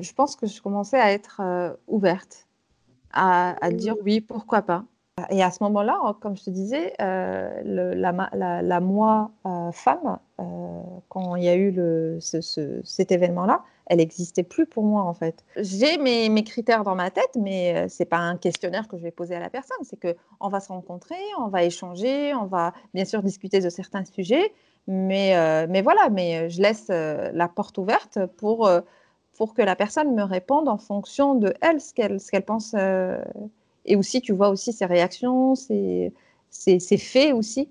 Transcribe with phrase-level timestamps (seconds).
[0.00, 1.40] je pense que je commençais à être
[1.86, 2.46] ouverte,
[3.12, 4.84] à, dire oui, pourquoi pas.
[5.28, 9.30] Et à ce moment-là, comme je te disais, la, moi
[9.72, 10.18] femme,
[11.08, 15.44] quand il y a eu le, cet événement-là, elle n'existait plus pour moi en fait.
[15.56, 19.02] J'ai mes, mes, critères dans ma tête, mais euh, c'est pas un questionnaire que je
[19.02, 19.78] vais poser à la personne.
[19.82, 23.68] C'est que on va se rencontrer, on va échanger, on va bien sûr discuter de
[23.68, 24.52] certains sujets,
[24.86, 28.70] mais, euh, mais voilà, mais euh, je laisse la porte ouverte pour,
[29.40, 32.74] pour que la personne me réponde en fonction de elle, ce qu'elle qu'elle pense.
[33.86, 36.12] et aussi, tu vois aussi ses réactions, ses,
[36.50, 37.70] ses faits aussi.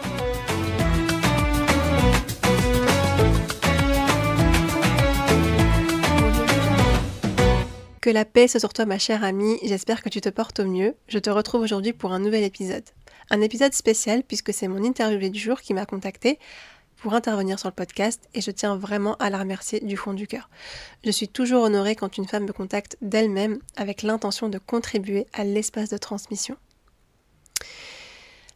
[8.01, 10.65] Que la paix soit sur toi ma chère amie, j'espère que tu te portes au
[10.65, 10.95] mieux.
[11.07, 12.83] Je te retrouve aujourd'hui pour un nouvel épisode.
[13.29, 16.39] Un épisode spécial puisque c'est mon interviewé du jour qui m'a contacté
[16.97, 20.25] pour intervenir sur le podcast et je tiens vraiment à la remercier du fond du
[20.25, 20.49] cœur.
[21.03, 25.43] Je suis toujours honorée quand une femme me contacte d'elle-même avec l'intention de contribuer à
[25.43, 26.57] l'espace de transmission.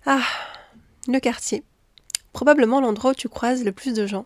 [0.08, 0.24] Ah,
[1.08, 1.62] le quartier.
[2.34, 4.26] Probablement l'endroit où tu croises le plus de gens.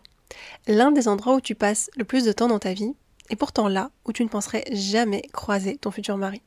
[0.66, 2.94] L'un des endroits où tu passes le plus de temps dans ta vie
[3.30, 6.42] et pourtant là où tu ne penserais jamais croiser ton futur mari.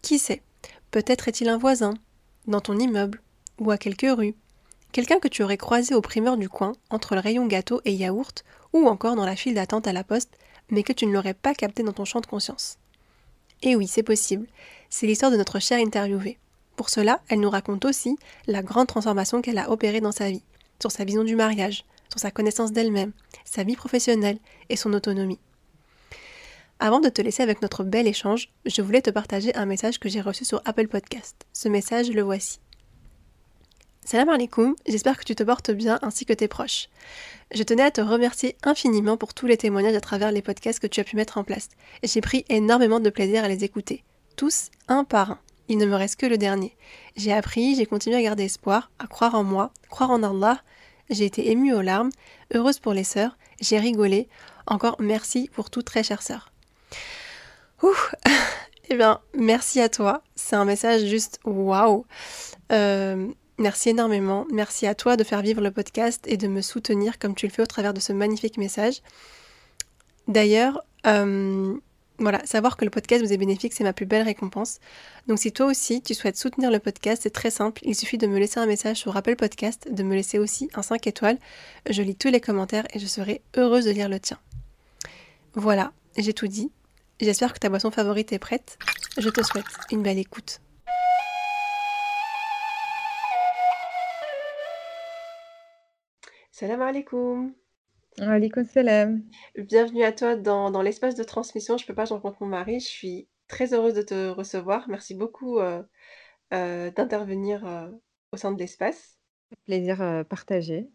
[0.00, 0.42] Qui sait
[0.90, 1.94] Peut-être est-il un voisin,
[2.46, 3.22] dans ton immeuble,
[3.58, 4.34] ou à quelques rues.
[4.92, 8.44] Quelqu'un que tu aurais croisé au primeur du coin, entre le rayon gâteau et yaourt,
[8.72, 10.36] ou encore dans la file d'attente à la poste,
[10.70, 12.78] mais que tu ne l'aurais pas capté dans ton champ de conscience.
[13.62, 14.46] Et oui, c'est possible.
[14.88, 16.38] C'est l'histoire de notre chère interviewée.
[16.76, 20.42] Pour cela, elle nous raconte aussi la grande transformation qu'elle a opérée dans sa vie,
[20.80, 23.12] sur sa vision du mariage, sur sa connaissance d'elle-même,
[23.44, 24.38] sa vie professionnelle
[24.70, 25.38] et son autonomie.
[26.82, 30.08] Avant de te laisser avec notre bel échange, je voulais te partager un message que
[30.08, 31.36] j'ai reçu sur Apple Podcast.
[31.52, 32.58] Ce message, le voici.
[34.02, 36.88] Salam alaikum, j'espère que tu te portes bien ainsi que tes proches.
[37.52, 40.86] Je tenais à te remercier infiniment pour tous les témoignages à travers les podcasts que
[40.86, 41.68] tu as pu mettre en place.
[42.02, 44.02] J'ai pris énormément de plaisir à les écouter,
[44.36, 45.38] tous un par un.
[45.68, 46.74] Il ne me reste que le dernier.
[47.14, 50.62] J'ai appris, j'ai continué à garder espoir, à croire en moi, croire en Allah.
[51.10, 52.10] J'ai été émue aux larmes,
[52.54, 54.30] heureuse pour les sœurs, j'ai rigolé.
[54.66, 56.50] Encore merci pour tout très chère sœur.
[57.82, 57.94] Ouh
[58.92, 60.22] Eh bien, merci à toi.
[60.34, 62.04] C'est un message juste waouh.
[62.72, 64.46] Euh, merci énormément.
[64.52, 67.52] Merci à toi de faire vivre le podcast et de me soutenir comme tu le
[67.52, 69.00] fais au travers de ce magnifique message.
[70.26, 71.76] D'ailleurs, euh,
[72.18, 74.80] voilà, savoir que le podcast vous est bénéfique, c'est ma plus belle récompense.
[75.28, 77.80] Donc si toi aussi tu souhaites soutenir le podcast, c'est très simple.
[77.84, 80.82] Il suffit de me laisser un message sur Apple Podcast, de me laisser aussi un
[80.82, 81.38] 5 étoiles.
[81.88, 84.38] Je lis tous les commentaires et je serai heureuse de lire le tien.
[85.54, 86.72] Voilà, j'ai tout dit.
[87.20, 88.78] J'espère que ta boisson favorite est prête.
[89.18, 90.62] Je te souhaite une belle écoute.
[96.50, 97.52] Salam alaikum.
[98.18, 99.22] Alaikum salam.
[99.54, 101.76] Bienvenue à toi dans, l'espace de transmission.
[101.76, 102.80] Je peux pas, je rencontre mon mari.
[102.80, 104.88] Je suis très heureuse de te recevoir.
[104.88, 105.82] Merci beaucoup euh,
[106.54, 107.90] euh, d'intervenir euh,
[108.32, 109.18] au sein de l'espace.
[109.66, 110.88] Plaisir partagé.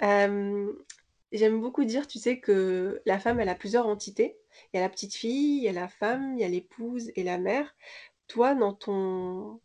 [0.00, 4.36] J'aime beaucoup dire, tu sais, que la femme, elle a plusieurs entités.
[4.72, 7.10] Il y a la petite fille, il y a la femme, il y a l'épouse
[7.16, 7.74] et la mère.
[8.28, 9.60] Toi, dans ton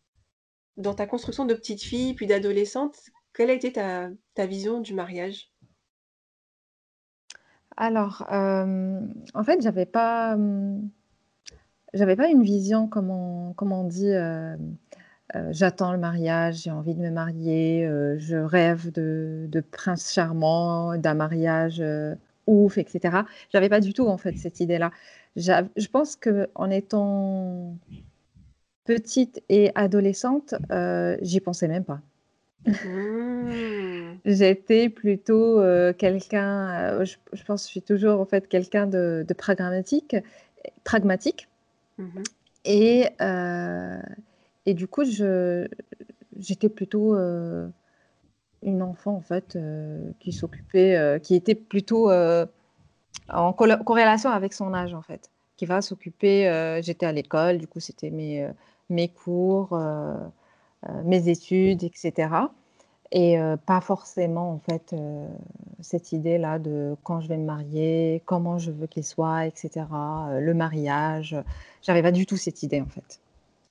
[0.78, 2.98] dans ta construction de petite fille, puis d'adolescente,
[3.34, 5.52] quelle a été ta ta vision du mariage?
[7.78, 10.38] Alors, en fait, j'avais pas,
[11.94, 14.12] j'avais pas une vision, comme on on dit,
[15.52, 17.88] j'attends le mariage, j'ai envie de me marier,
[18.18, 21.82] je rêve de prince charmant, d'un mariage,
[22.50, 23.24] ouf, etc.
[23.54, 24.92] J'avais pas du tout en fait cette idée-là.
[25.36, 27.78] Je pense que en étant
[28.90, 32.02] petite et adolescente, euh, j'y pensais même pas.
[32.66, 34.16] Mmh.
[34.26, 39.24] J'étais plutôt euh, quelqu'un, euh, je, pense que je suis toujours en fait quelqu'un de,
[39.38, 40.16] pragmatique,
[40.84, 41.48] pragmatique.
[41.98, 42.24] Mmh
[42.66, 43.06] et,
[44.66, 47.16] et du coup, j'étais plutôt
[48.64, 49.58] une enfant en fait
[50.20, 56.80] qui s'occupait, qui était plutôt en corrélation avec son âge en fait, qui va s'occuper.
[56.84, 58.48] J'étais à l'école, du coup c'était mes,
[58.90, 59.80] mes cours,
[61.04, 62.30] mes études, etc.
[63.12, 64.96] Et pas forcément en fait
[65.82, 69.86] cette idée là de quand je vais me marier, comment je veux qu'il soit, etc.
[70.40, 71.36] le mariage,
[71.82, 73.20] j'avais pas du tout cette idée en fait.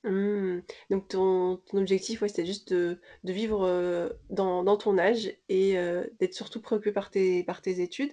[0.05, 0.61] Mmh.
[0.91, 5.33] Donc ton ton objectif, ouais, c'était juste de de vivre, heu, dans dans ton âge
[5.49, 8.13] et heu, d'être surtout préoccupé par tes par tes études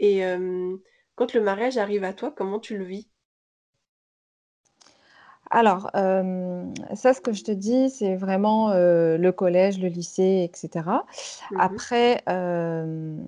[0.00, 0.80] et hem,
[1.16, 3.10] quand le mariage arrive à toi, comment tu le vis?
[5.50, 10.48] Alors, hem, ça, ce que je te dis, c'est vraiment, heu, le collège, le lycée
[10.48, 11.04] et cetera.
[11.50, 13.20] Mmh Après, hem,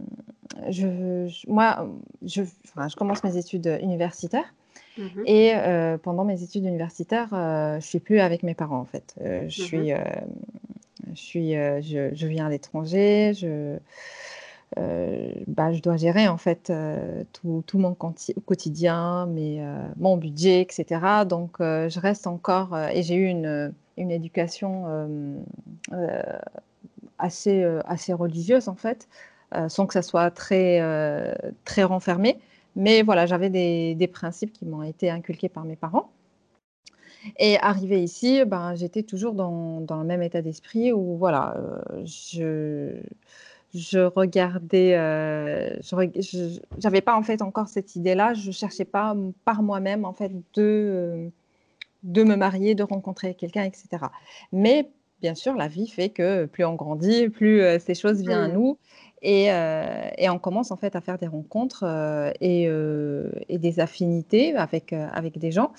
[0.70, 1.86] je je moi,
[2.22, 4.54] je enfin, je commence mes études, universitaires
[4.96, 8.84] Mmh et heu, pendant mes études universitaires, heu, je suis plus avec mes parents, en
[8.84, 9.14] fait.
[9.22, 10.02] Heu, je Mmh suis, hem,
[11.14, 13.78] je suis, je je vis à l'étranger, je,
[15.46, 16.72] bah, je dois gérer, en fait,
[17.32, 19.64] tout tout mon quotidien, mes,
[19.98, 21.24] mon budget et cetera.
[21.24, 24.84] Donc je reste encore, et j'ai eu une, une éducation,
[27.18, 29.08] assez, assez religieuse, en fait,
[29.68, 30.80] sans que ça soit très,
[31.64, 32.38] très renfermé.
[32.76, 36.10] Mais voilà, j'avais des des principes qui m'ont été inculqués par mes parents
[37.38, 42.04] et arrivée ici, ben, j'étais toujours dans dans le même état d'esprit où voilà, heu,
[42.04, 43.00] je
[43.74, 49.62] je regardais, heu, je j'avais pas en fait encore cette idée-là, je cherchais pas, par
[49.62, 51.30] moi-même en fait de,
[52.04, 54.12] de me marier, de rencontrer quelqu'un et cetera.
[54.52, 58.40] Mais bien sûr, la vie fait que plus on grandit, plus, heu, ces choses viennent
[58.40, 58.52] à Mmh.
[58.52, 58.78] nous
[59.24, 59.82] et heu
[60.18, 64.54] et on commence en fait à faire des rencontres, heu et heu et des affinités
[64.54, 65.72] avec, avec des gens,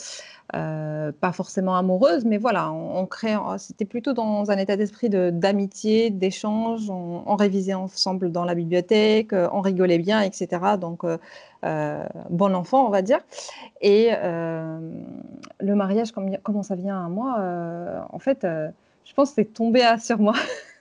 [0.51, 6.09] pas forcément amoureuses, mais voilà, on crée c'était plutôt dans un état d'esprit de d'amitié,
[6.09, 10.77] d'échange, on révisait ensemble dans la bibliothèque, on rigolait bien et cetera.
[10.77, 11.03] Donc
[12.29, 13.19] bon enfant, on va dire.
[13.81, 19.81] Et le mariage comment ça vient à moi, en fait, je pense que c'est tombé
[19.99, 20.33] sur moi.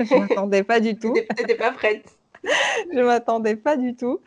[0.00, 1.14] Je m'attendais pas du tout.
[1.36, 2.04] tu pas prête?
[2.94, 4.20] Je m'attendais pas du tout,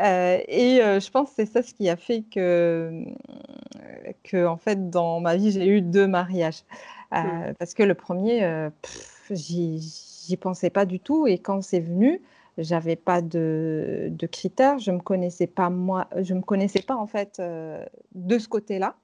[0.00, 3.14] heu et heu, je pense que c'est ça ce qui a fait que, mmh,
[4.30, 6.62] qu'en fait, dans ma vie, j'ai eu 2 mariages.
[7.12, 7.16] Mmh.
[7.50, 8.70] Heu, parce que le 1er, heu,
[9.30, 12.20] j'y pensais pas du tout et quand c'est venu,
[12.58, 14.78] j'avais pas de de critères.
[14.78, 17.40] Je me connaissais pas moi je me connaissais pas en fait,
[18.14, 18.96] de ce côté-là.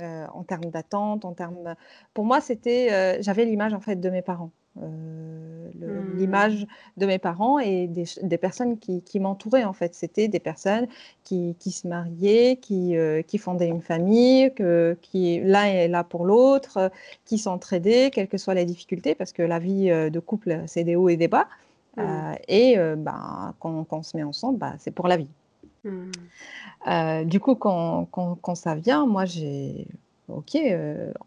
[0.00, 1.76] En termes d'attente, en termes
[2.14, 4.50] pour moi, c'était, j'avais l'image, en fait, de mes parents.
[4.80, 5.56] Le
[5.86, 6.16] Mmh.
[6.16, 9.94] l'image de mes parents et des personnes qui qui m'entouraient, en fait.
[9.94, 10.86] C'était des personnes
[11.24, 16.04] qui qui se mariaient, qui, heu, qui fondaient une famille, que qui l'un est là
[16.04, 16.90] pour l'autre,
[17.24, 20.84] qui s'entraidaient, quelles que soient les difficultés, parce que la vie, heu, de couple, c'est
[20.84, 21.48] des hauts et des bas.
[21.96, 22.34] Mmh.
[22.48, 25.28] Et ben, quand quand on se met ensemble, bah, c'est pour la vie.
[25.84, 27.24] Mmh.
[27.24, 29.86] Du coup, quand quand quand ça vient, moi, j'ai
[30.28, 30.56] OK,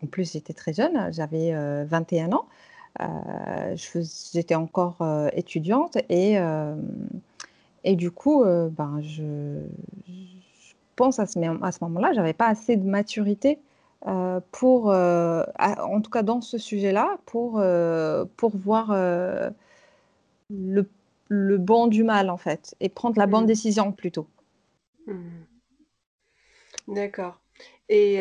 [0.01, 2.45] en plus, j'étais très jeune, j'avais, heu, 21 ans.
[3.77, 4.01] Fais
[4.33, 6.81] j'étais encore, heu, étudiante et hem
[7.85, 9.61] et du coup, ben, je
[10.07, 13.59] je pense à ce mém à ce moment-là, j'avais pas assez de maturité,
[14.51, 17.61] pour, en tout cas dans ce sujet-là, pour,
[18.37, 18.93] pour voir,
[20.51, 20.89] le
[21.29, 23.47] le bon du mal, en fait et prendre la bonne Mmh.
[23.47, 24.27] décision plutôt.
[25.07, 25.45] Mmh.
[26.87, 27.39] D'accord
[27.91, 28.17] et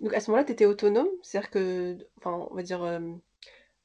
[0.00, 1.08] donc à ce moment-là, tu étais autonome?
[1.22, 2.80] C'est-à-dire que enfin, on va dire,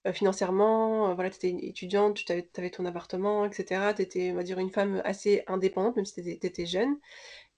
[0.08, 3.94] heu, financièrement, heu, voilà, tu étais étudiante, tu avais ton appartement et cetera.
[3.94, 6.96] Tu étais, on va dire, une femme assez indépendante, même si tu étais jeune.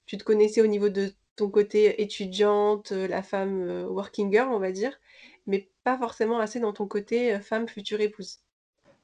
[0.08, 4.60] Tu te connaissais au niveau de ton côté étudiante, heu, la femme, working girl, on
[4.60, 5.00] va dire,
[5.48, 8.40] mais pas forcément assez dans ton côté, femme future épouse.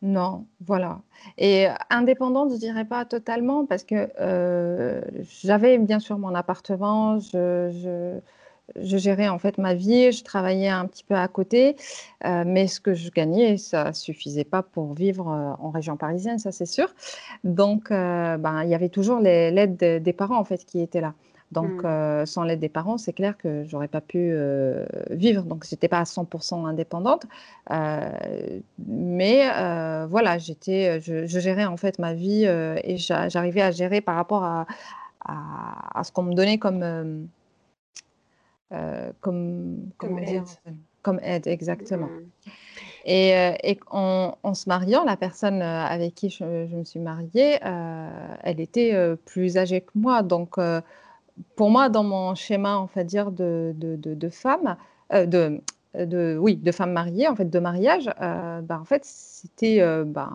[0.01, 1.01] Non, voilà
[1.37, 4.09] et indépendante, je dirais pas totalement parce que,
[5.43, 7.19] j'avais bien sûr mon appartement,
[8.81, 11.75] je gérais en fait ma vie, je travaillais un petit peu à côté,
[12.25, 16.39] heu, mais ce que je gagnais, ça suffisait pas pour vivre, heu, en région parisienne,
[16.39, 16.93] ça c'est sûr.
[17.43, 21.01] Donc, heu, ben, il y avait toujours l'aide de des parents en fait qui était
[21.01, 21.13] là.
[21.51, 22.25] Donc, Mmh.
[22.25, 24.33] sans l'aide des parents, c'est clair que j'aurais pas pu,
[25.11, 25.43] vivre.
[25.43, 26.27] Donc j'étais pas à 100
[26.65, 27.25] indépendante,
[27.71, 27.75] heu,
[28.87, 29.43] mais,
[30.09, 34.15] voilà, j'étais, je je gérais en fait ma vie, et j'a j'arrivais à gérer par
[34.15, 34.65] rapport à
[35.25, 37.27] à à ce qu'on me donnait comme,
[38.71, 40.43] Heu, comme Comme dire?
[40.65, 40.75] aide.
[41.03, 42.49] Comme aide, exactement Mmh.
[43.05, 43.29] et
[43.63, 47.59] et en en se mariant, la personne, heu, avec qui je je me suis mariée,
[47.61, 48.93] elle était,
[49.25, 50.55] plus âgée que moi donc
[51.55, 54.77] pour moi, dans mon schéma, on va dire de de de de femme,
[55.13, 55.61] heu, de
[55.95, 60.29] de, oui, de femmes mariées, en fait, de mariage, bah, en fait, c'était bah,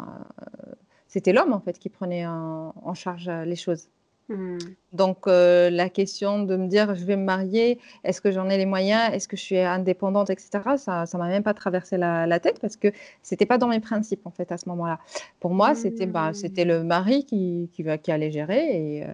[1.08, 3.88] c'était l'homme en fait qui prenait en charge les choses.
[4.30, 4.58] Mmh.
[4.92, 8.58] Donc, euh, la question de me dire je vais me marier, est-ce que j'en ai
[8.58, 12.38] les moyens, est-ce que je suis indépendante, etc., ça ne m'a même pas traversé la,
[12.38, 12.92] tête parce que
[13.24, 15.00] ce n'était pas dans mes principes en fait à ce moment-là.
[15.40, 19.08] Pour moi, c'était bah, c'était le mari qui, qui, qui allait gérer et, euh,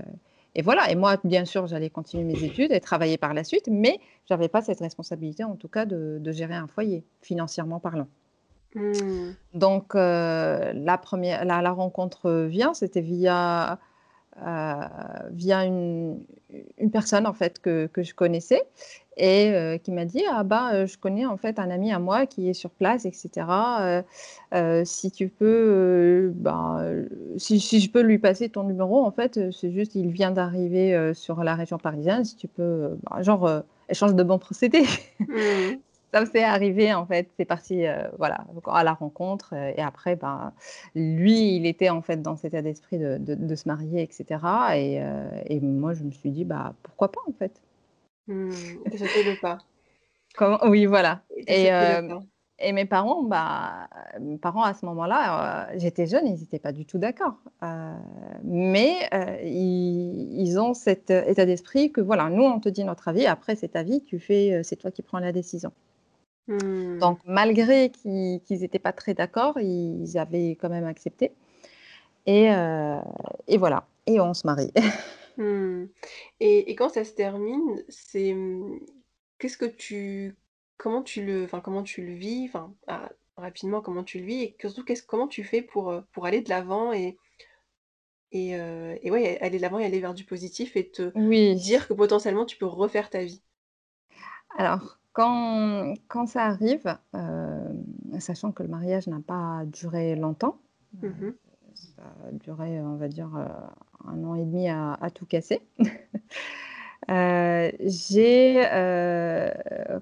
[0.54, 0.90] et, voilà.
[0.90, 4.34] Et moi, bien sûr, j'allais continuer mes études et travailler par la suite, mais je
[4.34, 8.08] n'avais pas cette responsabilité en tout cas de, gérer un foyer, financièrement parlant.
[8.74, 9.30] Mmh.
[9.54, 13.78] Donc, euh, la, première, la rencontre vient, c'était via
[15.30, 16.20] via une,
[16.92, 18.62] personne en fait que, que je connaissais
[19.16, 21.98] et euh, qui m'a dit ah bah euh, je connais en fait un ami à
[21.98, 23.46] moi qui est sur place etc
[24.84, 26.84] si tu peux bah,
[27.36, 31.12] si, si, je peux lui passer ton numéro en fait c'est juste il vient d'arriver
[31.14, 34.84] sur la région parisienne si tu peux bah, genre échange de bons procédés
[35.20, 35.76] mmh
[36.24, 37.30] ça s'est arrivé en fait.
[37.36, 40.52] C'est parti euh, voilà à la rencontre euh, et après ben
[40.94, 44.24] lui il était en fait dans cet état d'esprit de, de, se marier etc.
[44.74, 47.60] Et, euh, et, moi je me suis dit bah pourquoi pas en fait.
[48.28, 48.50] Mmh,
[48.96, 49.58] sauté le pas.
[50.36, 50.58] Comment?
[50.66, 51.22] Oui voilà.
[51.46, 51.68] Et,
[52.58, 53.88] et, mes parents bah
[54.20, 57.36] mes parents à ce moment-là j'étais jeune ils n'étaient pas du tout d'accord.
[58.42, 59.08] mais
[59.44, 63.56] ils, ils, ont cet état d'esprit que voilà nous on te dit notre avis après
[63.56, 65.72] c'est ta vie tu fais c'est toi qui prends la décision.
[66.48, 66.98] Mmh.
[66.98, 71.32] Donc, malgré qu'ils n'étaient pas très d'accord, ils avaient quand même accepté.
[72.26, 73.00] Et, euh,
[73.46, 74.72] et voilà, et on se marie.
[75.38, 75.88] Mmh.
[76.40, 78.34] Et, et, quand ça se termine, c'est
[79.38, 80.34] qu'est-ce que tu,
[80.78, 84.42] comment tu le, enfin comment tu le vis, enfin ah, rapidement comment tu le vis
[84.44, 87.18] et surtout qu'est-ce, comment tu fais pour euh, pour aller de l'avant et
[88.32, 91.12] et, euh, et ouais aller de l'avant et aller vers du positif et te
[91.54, 93.42] dire que potentiellement tu peux refaire ta vie?
[94.56, 97.72] Alors, quand, quand ça arrive, euh,
[98.18, 100.58] sachant que le mariage n'a pas duré longtemps,
[101.02, 101.30] mmh
[101.74, 103.46] ça a duré, on va dire, euh,
[104.06, 105.62] un an et demi à, tout casser.
[107.10, 108.64] Euh, j'ai,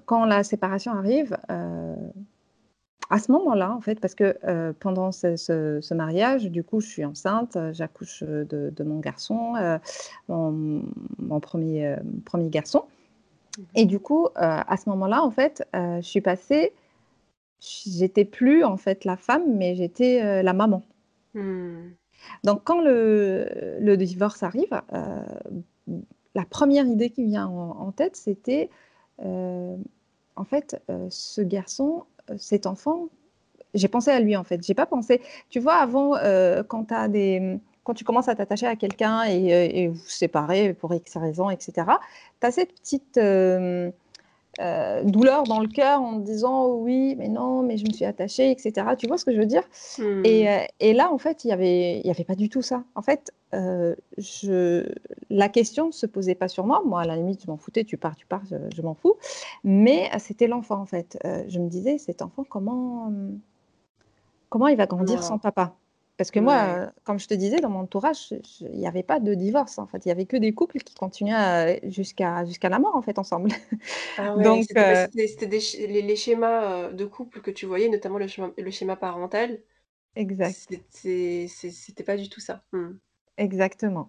[0.05, 6.63] quand la séparation arrive, à ce moment-là, en fait, parce que pendant ce, mariage, du
[6.63, 9.53] coup, je suis enceinte, j'accouche de, mon garçon,
[10.29, 10.81] mon,
[11.19, 12.85] mon, premier, premier garçon.
[13.75, 16.73] Et du coup, euh, à ce moment-là, en fait, euh, je suis passée,
[17.59, 20.83] j'étais plus en fait la femme, mais j'étais euh, la maman.
[21.33, 21.89] Hmm.
[22.43, 24.81] Donc, quand le, le divorce arrive,
[26.33, 28.69] la première idée qui vient en, tête, c'était
[29.19, 32.05] en fait, ce garçon,
[32.37, 33.09] cet enfant,
[33.73, 34.65] j'ai pensé à lui en fait.
[34.65, 35.21] J'ai pas pensé.
[35.49, 36.13] Tu vois, avant,
[36.67, 40.93] quand tu as des quand tu commences à t'attacher à quelqu'un et, vous séparer pour
[40.93, 41.87] X raisons, etc.,
[42.41, 43.91] tu as cette petite euh,
[44.59, 48.03] euh, douleur dans le cœur en te disant oui, mais non, mais je me suis
[48.03, 48.87] attachée, etc.
[48.97, 49.61] Tu vois ce que je veux dire?
[49.99, 50.23] Hmm.
[50.25, 52.83] euh, et, là, en fait, il n'y avait, y avait pas du tout ça.
[52.95, 53.31] En fait,
[54.17, 54.91] je,
[55.29, 56.81] la question ne se posait pas sur moi.
[56.83, 59.13] Moi, à la limite, je m'en foutais, tu pars, tu pars, je, m'en fous.
[59.63, 61.19] Mais c'était l'enfant, en fait.
[61.23, 63.13] je me disais, cet enfant, comment,
[64.49, 65.75] comment il va grandir sans papa?
[66.17, 69.33] Parce que moi, comme je te disais, dans mon entourage, il n'y avait pas de
[69.33, 69.77] divorce.
[69.79, 73.01] En fait, il y avait que des couples qui continuaient jusqu'à jusqu'à la mort, en
[73.01, 73.51] fait, ensemble.
[74.17, 75.07] Ah Donc, c'était
[75.87, 79.59] les, schémas de couple que tu voyais, notamment le schéma, le schéma parental.
[80.15, 80.67] exact.
[80.91, 82.63] C'était pas du tout ça.
[82.71, 82.91] Mmh.
[83.37, 84.07] Exactement.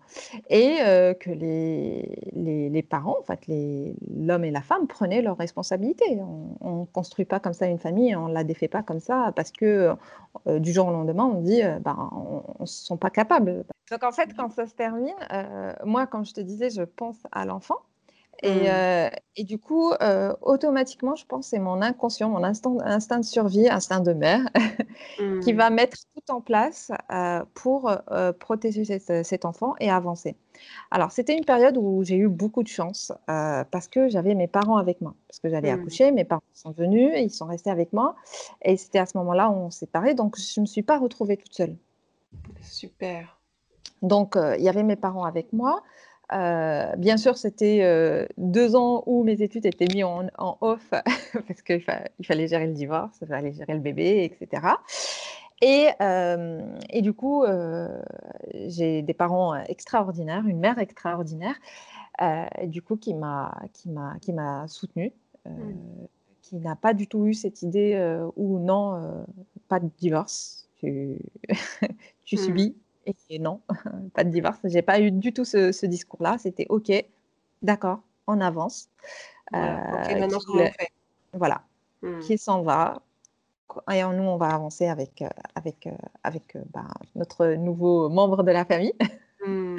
[0.51, 0.77] Et
[1.21, 6.19] que les, les, parents, en fait, l'homme et la femme prenaient leurs responsabilités.
[6.61, 9.33] On ne construit pas comme ça une famille, on ne la défait pas comme ça
[9.35, 9.95] parce que
[10.47, 13.65] du jour au lendemain, on dit ben, on ne se sent pas capable.
[13.91, 15.15] Donc en fait, quand ça se termine,
[15.85, 17.79] moi, comme je te disais, je pense à l'enfant.
[18.43, 18.67] Et, mmh.
[18.67, 23.25] euh, et, du coup, euh, automatiquement, je pense c'est mon inconscient, mon instinct, instinct de
[23.25, 24.43] survie, instinct de mère,
[25.43, 25.57] qui mmh.
[25.57, 27.91] va mettre tout en place euh, pour
[28.39, 30.37] protéger cet, enfant et avancer.
[30.91, 34.77] Alors, c'était une période où j'ai eu beaucoup de chance parce que j'avais mes parents
[34.77, 35.15] avec moi.
[35.29, 35.81] Parce que j'allais mmh.
[35.81, 38.17] accoucher, mes parents sont venus, ils sont restés avec moi.
[38.63, 40.99] Et c'était à ce moment-là où on s'est séparés, donc je ne me suis pas
[40.99, 41.77] retrouvée toute seule.
[42.63, 43.39] Super.
[44.03, 45.83] Donc, il y avait mes parents avec moi.
[46.33, 50.91] Euh, bien sûr, c'était euh, deux ans où mes études étaient mises en, off
[51.47, 54.67] parce qu'il fallait gérer le divorce, il fallait gérer le bébé, etc.
[55.63, 57.45] Et, euh, et du coup,
[58.53, 61.55] j'ai des parents extraordinaires, une mère extraordinaire,
[62.65, 63.55] du coup, qui m'a
[64.67, 65.13] soutenue,
[65.47, 65.51] mmh.
[66.43, 69.25] qui n'a pas du tout eu cette idée où non,
[69.69, 71.19] pas de divorce, tu,
[72.25, 72.39] tu mmh.
[72.39, 73.61] subis et non,
[74.15, 74.59] pas de divorce.
[74.65, 76.37] J'ai pas eu du tout ce, discours-là.
[76.39, 76.91] C'était OK,
[77.63, 78.89] d'accord, on avance.
[79.53, 79.77] Voilà,
[80.11, 80.39] euh, maintenant,
[80.79, 80.91] fait?
[81.33, 81.63] Voilà.
[82.03, 82.19] Hmm.
[82.21, 83.03] qui s'en va.
[83.93, 88.53] Et nous, on va avancer avec, euh, avec, euh, avec bah, notre nouveau membre de
[88.53, 88.95] la famille,
[89.45, 89.77] Hmm.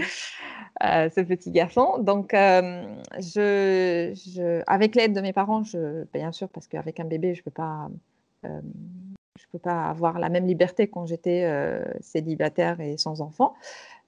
[0.83, 1.97] euh, ce petit garçon.
[1.97, 7.05] Donc, euh, je, je- avec l'aide de mes parents, je, bien sûr, parce qu'avec un
[7.05, 7.89] bébé, je ne peux pas.
[8.45, 8.61] euh,
[9.37, 13.53] je peux pas avoir la même liberté quand j'étais euh, célibataire et sans enfant.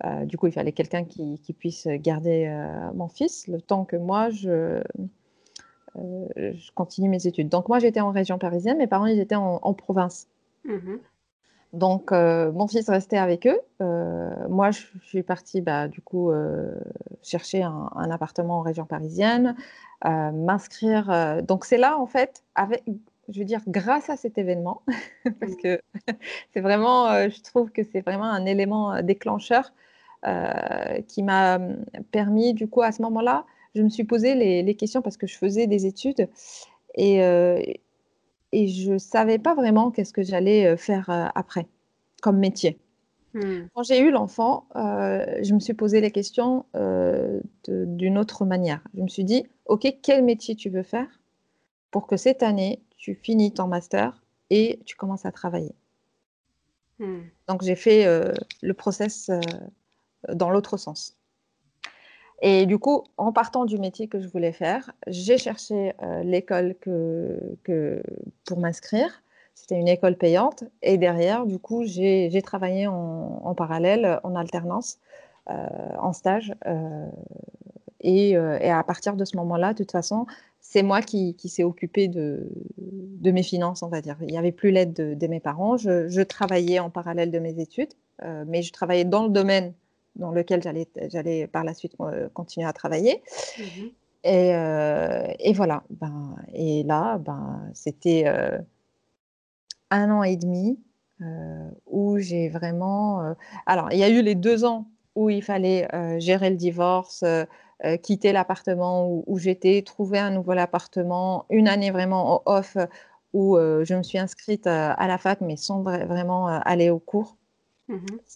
[0.06, 3.86] Euh, du coup, il fallait quelqu'un qui, qui puisse garder euh, mon fils le temps
[3.86, 4.82] que moi, je,
[5.96, 7.50] je continue mes études.
[7.50, 10.28] Donc moi, j'étais en région parisienne, mes parents, ils étaient en, en province.
[10.66, 11.00] Mhm.
[11.72, 13.60] Donc mon fils restait avec eux.
[14.50, 16.32] Moi, je, je suis partie, bah, du coup,
[17.22, 19.56] chercher un, un appartement en région parisienne,
[20.04, 21.44] m'inscrire.
[21.44, 22.84] donc c'est là, en fait, avec,
[23.32, 24.82] je veux dire, grâce à cet événement,
[25.40, 25.82] parce que
[26.54, 29.74] c'est vraiment, euh, je trouve que c'est vraiment un élément euh, déclencheur
[30.26, 33.46] euh, qui m'a hum, permis, du coup, à ce moment-là,
[33.76, 36.28] je me suis posé les, les questions parce que je faisais des études
[36.96, 37.62] et, euh,
[38.52, 41.68] et je ne savais pas vraiment qu'est-ce que j'allais faire après
[42.24, 42.80] comme métier.
[43.36, 43.68] Hmm.
[43.76, 46.66] Quand j'ai eu l'enfant, je me suis posé les questions
[47.68, 48.82] d'une autre manière.
[48.98, 51.19] Je me suis dit, OK, quel métier tu veux faire?
[51.92, 55.76] Pour que cette année, tu finis ton master et tu commences à travailler.
[57.00, 57.22] Hmm.
[57.48, 59.40] Donc, j'ai fait euh, le process euh,
[60.34, 61.16] dans l'autre sens.
[62.42, 66.76] Et du coup, en partant du métier que je voulais faire, j'ai cherché euh, l'école
[66.80, 68.02] que, que,
[68.46, 69.24] pour m'inscrire.
[69.56, 70.64] C'était une école payante.
[70.82, 75.00] Et derrière, du coup, j'ai travaillé en, en parallèle, en alternance,
[75.48, 76.56] en stage.
[78.04, 80.26] Euh, et, euh, et à partir de ce moment-là, de toute façon,
[80.62, 84.18] c'est moi qui, qui s'est occupé de, de mes finances, on va dire.
[84.22, 85.78] Il n'y avait plus l'aide de, de mes parents.
[85.78, 89.74] Je, je travaillais en parallèle de mes études, euh, mais je travaillais dans le domaine
[90.16, 93.24] dans lequel j'allais par la suite euh, continuer à travailler.
[93.58, 93.90] Mhm.
[94.26, 95.84] Et, euh, et voilà.
[95.90, 98.58] Ben, et là, ben, c'était euh,
[99.92, 100.80] un an et demi
[101.86, 103.36] où j'ai vraiment.
[103.66, 105.86] Alors, il y a eu les deux ans où il fallait
[106.22, 107.26] gérer le divorce,
[107.86, 112.42] euh, euh, quitter l'appartement où, où j'étais, trouver un nouvel appartement, une année vraiment en
[112.46, 112.78] off
[113.34, 116.60] où euh, je me suis inscrite euh, à la fac, mais sans vra- vraiment euh,
[116.66, 117.38] aller au cours.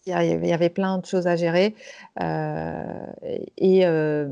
[0.07, 1.75] Avait, il y avait plein de choses à gérer.
[2.21, 3.05] Euh,
[3.57, 4.29] et, euh,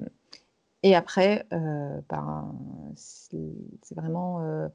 [0.84, 2.54] et après, euh, ben,
[2.96, 4.68] c'est vraiment euh,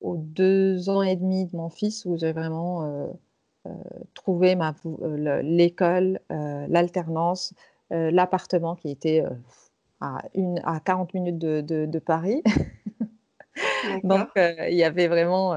[0.00, 3.08] aux deux ans et demi de mon fils où j'ai vraiment euh,
[3.66, 3.70] euh,
[4.14, 7.69] trouvé euh, l'école, euh, l'alternance, euh,
[8.10, 9.30] l'appartement qui était euh,
[10.00, 12.42] à, une, à 40 minutes de, de- de Paris.
[14.04, 15.54] Donc, euh, il y avait vraiment...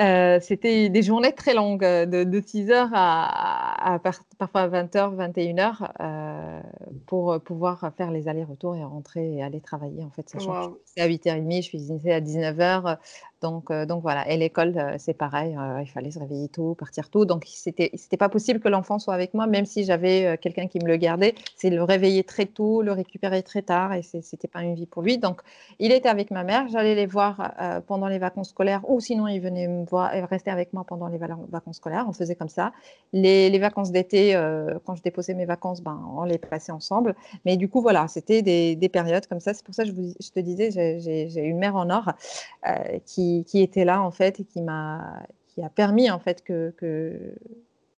[0.00, 4.68] euh, c'était des journées très longues, euh, de, de 6 heures à, à par- parfois
[4.68, 6.60] 20h, 21h, euh,
[7.06, 10.04] pour euh, pouvoir faire les allers-retours et rentrer et aller travailler.
[10.04, 12.98] En fait, sachant que je à 8h30, je finissais à 19h.
[13.40, 14.28] Donc, euh, donc voilà.
[14.30, 15.56] Et l'école, c'est pareil.
[15.80, 17.24] il fallait se réveiller tôt, partir tôt.
[17.24, 20.86] Donc, c'était, pas possible que l'enfant soit avec moi, même si j'avais quelqu'un qui me
[20.86, 21.34] le gardait.
[21.56, 25.02] C'est le réveiller très tôt, le récupérer très tard, et c'était pas une vie pour
[25.02, 25.18] lui.
[25.18, 25.40] Donc,
[25.78, 26.68] il était avec ma mère.
[26.68, 27.54] J'allais les voir
[27.86, 29.77] pendant les vacances scolaires, ou sinon, il venait me
[30.14, 32.06] et rester avec moi pendant les vacances scolaires.
[32.08, 32.72] On faisait comme ça.
[33.12, 37.14] Les, vacances d'été, euh, quand je déposais mes vacances, ben, on les passait ensemble.
[37.44, 39.54] Mais du coup, voilà, c'était des, des périodes comme ça.
[39.54, 42.12] C'est pour ça que je, te disais, j'ai, une mère en or
[42.66, 46.72] euh, qui, était là, en fait, et qui m'a qui a permis, en fait, que,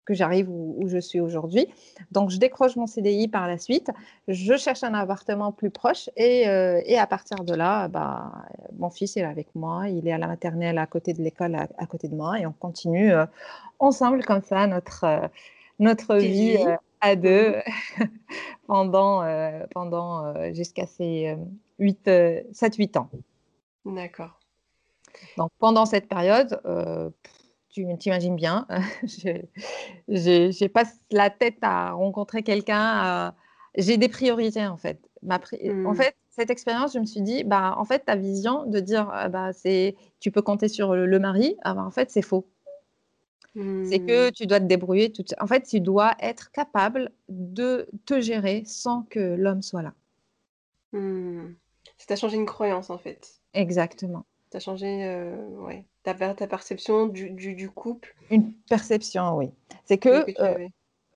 [0.09, 1.67] que j'arrive où, où je suis aujourd'hui.
[2.11, 3.91] Donc, je décroche mon CDI par la suite.
[4.27, 8.31] Je cherche un appartement plus proche et, euh, et à partir de là, bah,
[8.79, 9.87] mon fils est avec moi.
[9.87, 12.47] Il est à la maternelle à côté de l'école, à, à côté de moi et
[12.47, 13.27] on continue euh,
[13.77, 15.27] ensemble comme ça notre, euh,
[15.77, 16.57] notre vie
[17.01, 17.21] à Mhm.
[17.21, 17.55] deux
[18.67, 21.37] pendant, euh, pendant euh, jusqu'à ces
[21.79, 23.09] 7-8 ans.
[23.85, 24.39] D'accord.
[25.37, 27.09] Donc, pendant cette période, euh,
[27.69, 28.67] tu t'imagines bien,
[29.03, 32.77] je n'ai pas la tête à rencontrer quelqu'un.
[32.79, 33.35] à-
[33.77, 34.99] J'ai des priorités, en fait.
[35.23, 35.95] Ma pri- En Hmm.
[35.95, 39.29] fait, cette expérience, je me suis dit, bah, en fait, ta vision de dire, ah,
[39.29, 42.47] bah, c'est, tu peux compter sur le, le mari, ah, bah, en fait, c'est faux.
[43.81, 44.31] C'est que Hmm.
[44.31, 45.11] tu dois te débrouiller.
[45.11, 45.33] Toute...
[45.41, 49.93] En fait, tu dois être capable de te gérer sans que l'homme soit là.
[50.91, 51.53] Hmm.
[51.97, 53.41] Ça t'a changé une croyance en fait.
[53.53, 54.25] Exactement.
[54.51, 55.35] T'as changé euh,
[55.65, 58.15] ouais, ta, ta perception du, du, du couple?
[58.31, 59.51] Une perception, oui.
[59.85, 60.67] C'est que, tu euh,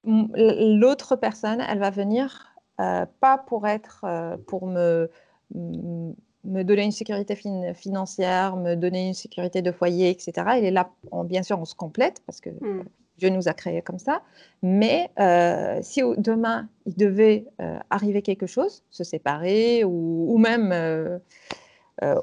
[0.06, 5.10] l'autre personne, elle va venir euh, pas pour être, euh, pour me,
[5.56, 10.58] me donner une sécurité fin- financière, me donner une sécurité de foyer, etc.
[10.58, 12.84] Elle est là, on- bien sûr, on se complète parce que Hmm.
[13.20, 14.22] Dieu nous a créés comme ça.
[14.64, 20.72] Mais euh, si demain, il devait euh, arriver quelque chose, se séparer ou, ou même,
[20.72, 21.20] euh,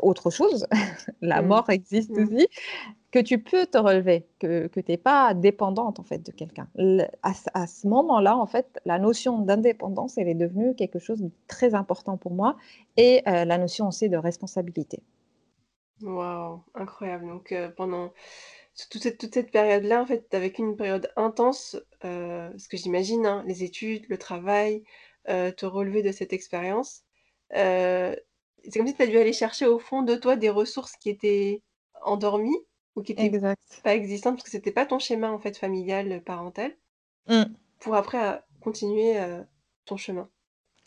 [0.03, 0.67] autre chose,
[1.23, 1.43] la Mmh.
[1.43, 2.19] mort existe Mmh.
[2.19, 2.49] aussi,
[3.13, 6.69] que tu peux te relever, que, que tu n'es pas dépendante en fait de quelqu'un.
[7.23, 11.21] À, ce- à ce moment-là, en fait, la notion d'indépendance, elle est devenue quelque chose
[11.23, 12.57] de très important pour moi
[12.97, 15.03] et euh, la notion aussi de responsabilité.
[16.03, 17.27] Waouh, incroyable.
[17.27, 18.13] Donc euh, pendant
[18.91, 23.27] toute cette, toute cette période-là, en fait, avec une période intense, euh, ce que j'imagine,
[23.27, 24.83] hein, les études, le travail,
[25.29, 27.03] euh, te relever de cette expérience,
[27.55, 28.17] euh,
[28.65, 31.11] c'est comme si tu as dû aller chercher au fond de toi des ressources qui
[31.11, 31.63] étaient
[32.03, 32.57] endormies
[32.97, 33.81] ou qui étaient Exact.
[33.83, 36.77] pas existantes parce que c'était pas ton schéma en fait familial, euh, parental,
[37.29, 39.43] Mm, pour après euh, continuer euh,
[39.87, 40.29] ton chemin.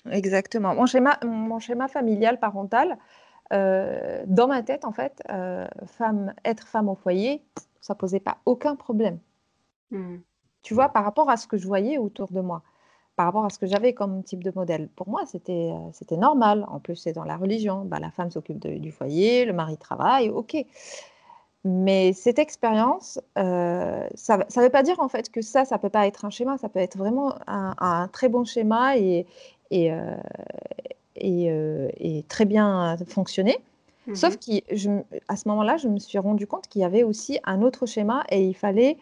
[0.10, 0.76] exactement.
[0.76, 2.98] Mon schéma, mon schéma familial parental,
[3.54, 7.44] euh, dans ma tête, en fait, euh, femme, être femme au foyer,
[7.82, 9.20] ça posait pas aucun problème.
[9.92, 10.24] Hmm.
[10.64, 12.64] Tu vois, par rapport à ce que je voyais autour de moi.
[13.16, 14.90] Par rapport à ce que j'avais comme type de modèle.
[14.96, 16.66] Pour moi, c'était euh, c'était normal.
[16.70, 17.86] En plus, c'est dans la religion.
[17.86, 20.56] Bah, la femme s'occupe du foyer, le mari travaille, ok.
[21.66, 25.90] Mais cette expérience, euh, ça ne veut pas dire en fait que ça, ça peut
[25.90, 26.58] pas être un schéma.
[26.58, 29.26] Ça peut être vraiment un, un très bon schéma et,
[29.72, 30.16] et, euh,
[31.16, 33.58] et, euh, et très bien fonctionner.
[34.14, 34.40] Sauf Mhm.
[34.40, 38.24] qu'à ce moment-là, je me suis rendu compte qu'il y avait aussi un autre schéma
[38.30, 38.98] et il fallait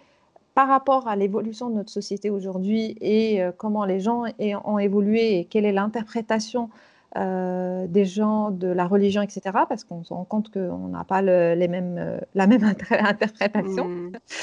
[0.54, 4.26] par rapport à l'évolution de notre société aujourd'hui et euh, comment les gens
[4.66, 6.70] ont évolué et quelle est l'interprétation
[7.18, 11.22] euh, des gens de la religion, etc., parce qu'on se rend compte qu'on n'a pas
[11.22, 13.90] le- les mêmes, euh, la même inter- interprétation,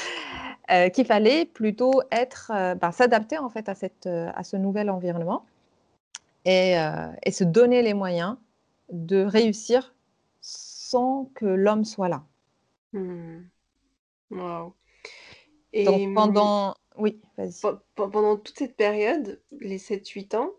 [0.71, 5.45] euh, qu'il fallait plutôt être, ben, s'adapter en fait à, cette, à ce nouvel environnement
[6.45, 6.75] et,
[7.23, 8.37] et se donner les moyens
[8.91, 9.93] de réussir
[10.41, 12.23] sans que l'homme soit là.
[12.93, 13.41] Hmm.
[14.31, 14.73] Waouh.
[15.73, 16.75] Et hum, pendant...
[16.97, 17.21] Oui,
[17.95, 20.51] pendant toute cette période, les 7-8 ans,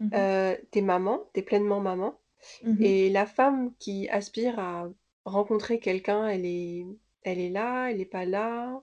[0.00, 0.10] Mhm.
[0.14, 2.18] euh, t'es maman, t'es pleinement maman.
[2.62, 2.84] Mhm.
[2.84, 4.88] Et la femme qui aspire à
[5.24, 6.86] rencontrer quelqu'un, elle est,
[7.22, 8.82] elle est là, elle n'est pas là,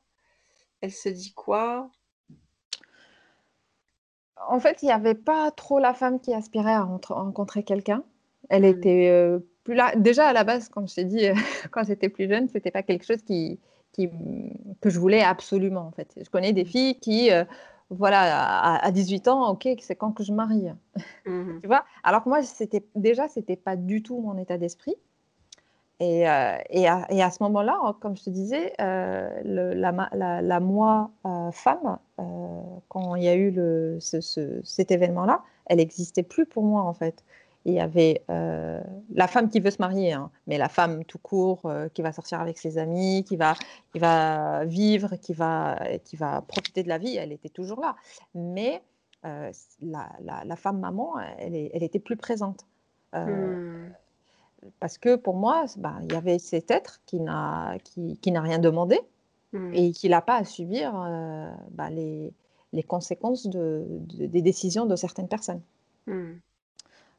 [0.82, 1.92] elle se dit quoi?
[4.48, 8.04] En fait, il n'y avait pas trop la femme qui aspirait à rencontrer quelqu'un.
[8.50, 8.66] Elle Hmm.
[8.66, 9.94] était euh, plus là.
[9.96, 11.26] Déjà, à la base, comme je t'ai dit,
[11.72, 13.60] quand j'étais plus jeune, c'était pas quelque chose qui,
[13.92, 14.10] qui,
[14.82, 16.14] que je voulais absolument, en fait.
[16.24, 17.44] Je connais des filles qui, euh,
[17.90, 20.68] voilà, à, à 18 ans, OK, c'est quand que je marie.
[21.26, 21.60] Mhm.
[21.62, 21.84] Tu vois?
[22.04, 24.96] Alors que moi, c'était, déjà, c'était pas du tout mon état d'esprit.
[26.00, 30.10] Et, euh, et, à, et à ce moment-là, comme je te disais, euh, le- la,
[30.14, 32.00] la- la moi euh, femme,
[32.88, 36.82] quand il y a eu le, ce- ce- cet événement-là, elle n'existait plus pour moi
[36.82, 37.24] en fait.
[37.66, 38.82] Il y avait euh,
[39.14, 42.12] la femme qui veut se marier, hein, mais la femme tout court, euh, qui va
[42.12, 43.54] sortir avec ses amis, qui va,
[43.94, 47.96] qui va vivre, qui va, qui va profiter de la vie, elle était toujours là.
[48.34, 48.82] Mais
[49.26, 52.66] euh, la, la- la femme maman, elle, est- elle était plus présente.
[53.14, 53.90] Hmm.
[54.80, 58.42] parce que pour moi, ben, il y avait cet être qui n'a qui, qui n'a
[58.42, 59.00] rien demandé
[59.54, 59.74] Hmm.
[59.74, 60.94] et qui n'a pas à subir
[61.72, 62.32] ben, les,
[62.72, 65.60] les conséquences de, de- des décisions de certaines personnes.
[66.08, 66.36] Hmm.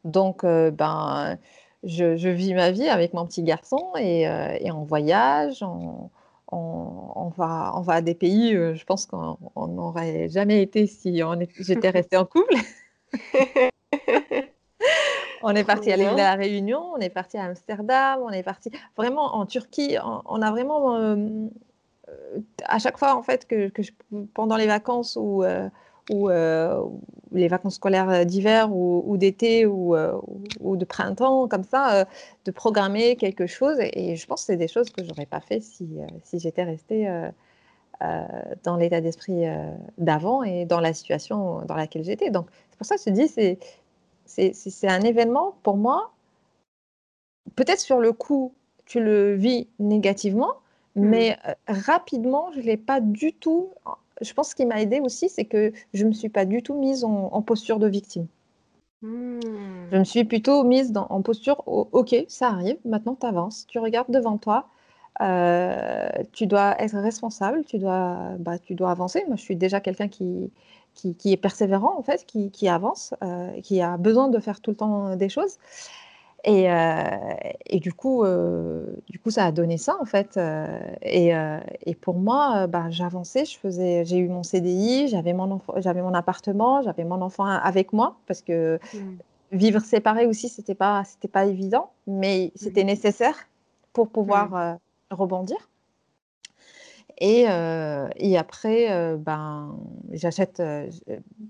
[0.05, 1.39] Donc, euh, ben,
[1.85, 6.11] je, je vis ma vie avec mon petit garçon et, euh, et on voyage, on,
[6.51, 10.63] on, on va, on va à des pays, euh, je pense qu'on on n'aurait jamais
[10.63, 11.21] été si
[11.59, 12.55] j'étais restée en couple.
[15.45, 18.45] On est parti à l'île de la Réunion, on est parti à Amsterdam, on est
[18.45, 19.97] parti vraiment en Turquie.
[20.05, 21.49] On, on a vraiment, euh,
[22.65, 23.91] à chaque fois en fait que, que je-
[24.35, 25.43] pendant les vacances ou,
[26.11, 26.83] ou, euh,
[27.33, 30.19] les vacances scolaires d'hiver ou, ou d'été ou, euh,
[30.61, 32.05] ou- de printemps, comme ça, euh,
[32.45, 33.77] de programmer quelque chose.
[33.81, 35.89] Et, je pense que c'est des choses que j'aurais pas fait si,
[36.25, 37.09] si j'étais restée
[38.65, 39.45] dans l'état d'esprit
[39.99, 42.31] d'avant et dans la situation dans laquelle j'étais.
[42.31, 43.59] Donc c'est pour ça que je dis, c'est
[44.27, 46.11] c'est c'est- un événement pour moi
[47.57, 48.53] peut-être sur le coup,
[48.87, 50.55] tu le vis négativement,
[50.97, 51.07] Hmm.
[51.09, 51.39] mais
[51.69, 53.71] rapidement, je ne l'ai pas du tout.
[54.23, 56.63] Je pense ce qui m'a aidé aussi, c'est que je ne me suis pas du
[56.63, 58.27] tout mise en, en posture de victime.
[59.03, 59.41] Hmm.
[59.91, 63.67] Je me suis plutôt mise dans- en posture, oh, ok, ça arrive, maintenant tu avances,
[63.67, 64.69] tu regardes devant toi,
[65.21, 69.25] euh, tu dois être responsable, tu dois, bah, tu dois avancer.
[69.27, 70.51] Moi, je suis déjà quelqu'un qui,
[70.95, 74.61] qui, qui est persévérant, en fait, qui, qui avance, euh, qui a besoin de faire
[74.61, 75.59] tout le temps des choses.
[76.45, 77.05] Et, euh,
[77.67, 80.37] et du, coup, euh, du coup, ça a donné ça, en fait.
[80.37, 80.67] euh,
[81.03, 81.33] et,
[81.87, 86.83] et pour moi, bah, j'avançais, je faisais, j'ai eu mon CDI, j'avais mon, mon appartement,
[86.83, 89.17] j'avais mon enfant avec moi, parce que Hmm.
[89.53, 92.87] vivre séparé aussi, c'était pas, c'était pas évident, mais c'était Mhm.
[92.89, 93.37] nécessaire
[93.93, 94.75] pour pouvoir euh,
[95.11, 95.69] rebondir.
[97.19, 99.77] Et, euh, et après, euh, ben,
[100.13, 100.91] j'achète, euh,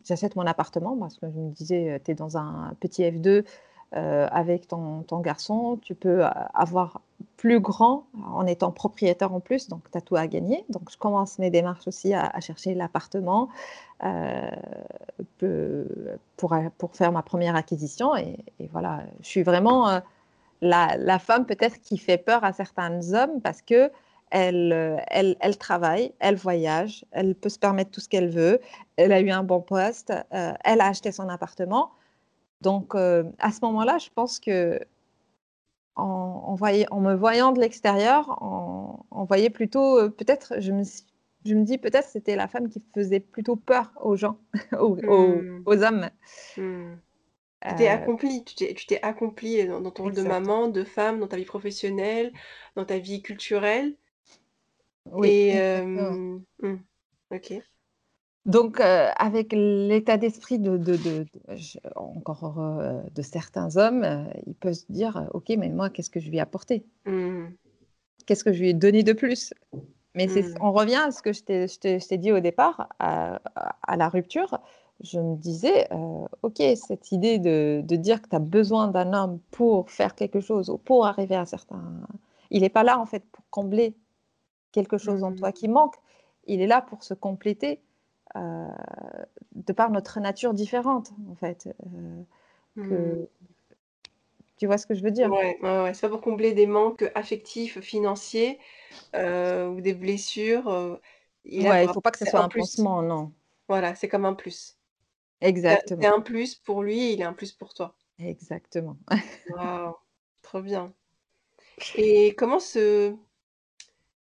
[0.04, 3.44] j'achète mon appartement parce que je me disais, tu es dans un petit F2,
[3.92, 6.24] avec ton, garçon, tu peux
[6.54, 7.00] avoir
[7.36, 10.64] plus grand en étant propriétaire en plus, donc tu as tout à gagner.
[10.70, 13.48] Donc je commence mes démarches aussi à, chercher l'appartement
[15.38, 18.16] pour, pour faire ma première acquisition.
[18.16, 18.38] Et,
[18.72, 20.00] voilà, je suis vraiment
[20.62, 23.90] la, femme peut-être qui fait peur à certains hommes parce que
[24.30, 28.60] elle, elle, elle, travaille, elle voyage, elle peut se permettre tout ce qu'elle veut,
[28.96, 31.90] elle a eu un bon poste, elle a acheté son appartement.
[32.62, 34.80] Donc, euh, à ce moment-là, je pense que
[35.96, 40.84] en, me voyant de l'extérieur, on, voyait plutôt, euh, peut-être, je me,
[41.44, 44.38] je me dis, peut-être c'était la femme qui faisait plutôt peur aux gens,
[44.78, 45.64] aux, hmm.
[45.66, 46.10] hommes.
[46.56, 46.94] Hmm.
[47.68, 51.28] Tu t'es euh, accomplie, tu t'es accomplie dans, ton rôle de maman, de femme, dans
[51.28, 52.32] ta vie professionnelle,
[52.76, 53.96] dans ta vie culturelle.
[55.06, 55.28] Oui.
[55.28, 56.42] Et, hmm,
[57.30, 57.62] ok.
[58.44, 60.80] Donc, euh, avec l'état d'esprit de,
[61.94, 66.18] encore euh, de certains hommes, euh, ils peuvent se dire, OK, mais moi, qu'est-ce que
[66.18, 66.84] je lui ai apporté?
[67.06, 67.44] Mmh.
[68.26, 69.54] Qu'est-ce que je lui ai donné de plus?
[70.16, 70.54] Mais mmh.
[70.60, 71.42] on revient à ce que je
[71.98, 73.40] t'ai dit au départ, à,
[73.96, 74.58] la rupture.
[75.00, 75.88] Je me disais,
[76.42, 80.68] OK, cette idée de, dire que tu as besoin d'un homme pour faire quelque chose
[80.68, 81.82] ou pour arriver à certains...
[82.50, 83.96] Il n'est pas là, en fait, pour combler
[84.72, 85.36] quelque chose en mmh.
[85.36, 85.94] toi qui manque.
[86.46, 87.91] Il est là pour se compléter euh,
[88.34, 91.68] de par notre nature différente, en fait.
[92.78, 93.26] Euh, hmm.
[94.56, 95.30] Tu vois ce que je veux dire?
[95.30, 98.58] Ouais, ouais, c'est pas pour combler des manques affectifs, financiers
[99.14, 101.00] euh, ou des blessures.
[101.44, 103.32] il ouais, faut pas que ce soit un, pansement, non.
[103.68, 104.76] Voilà, c'est comme un plus.
[105.40, 106.00] Exactement.
[106.00, 107.96] C'est un plus pour lui et il est un plus pour toi.
[108.18, 108.96] Exactement.
[109.50, 109.96] Waouh,
[110.42, 110.92] trop bien.
[111.96, 113.16] Et comment ce...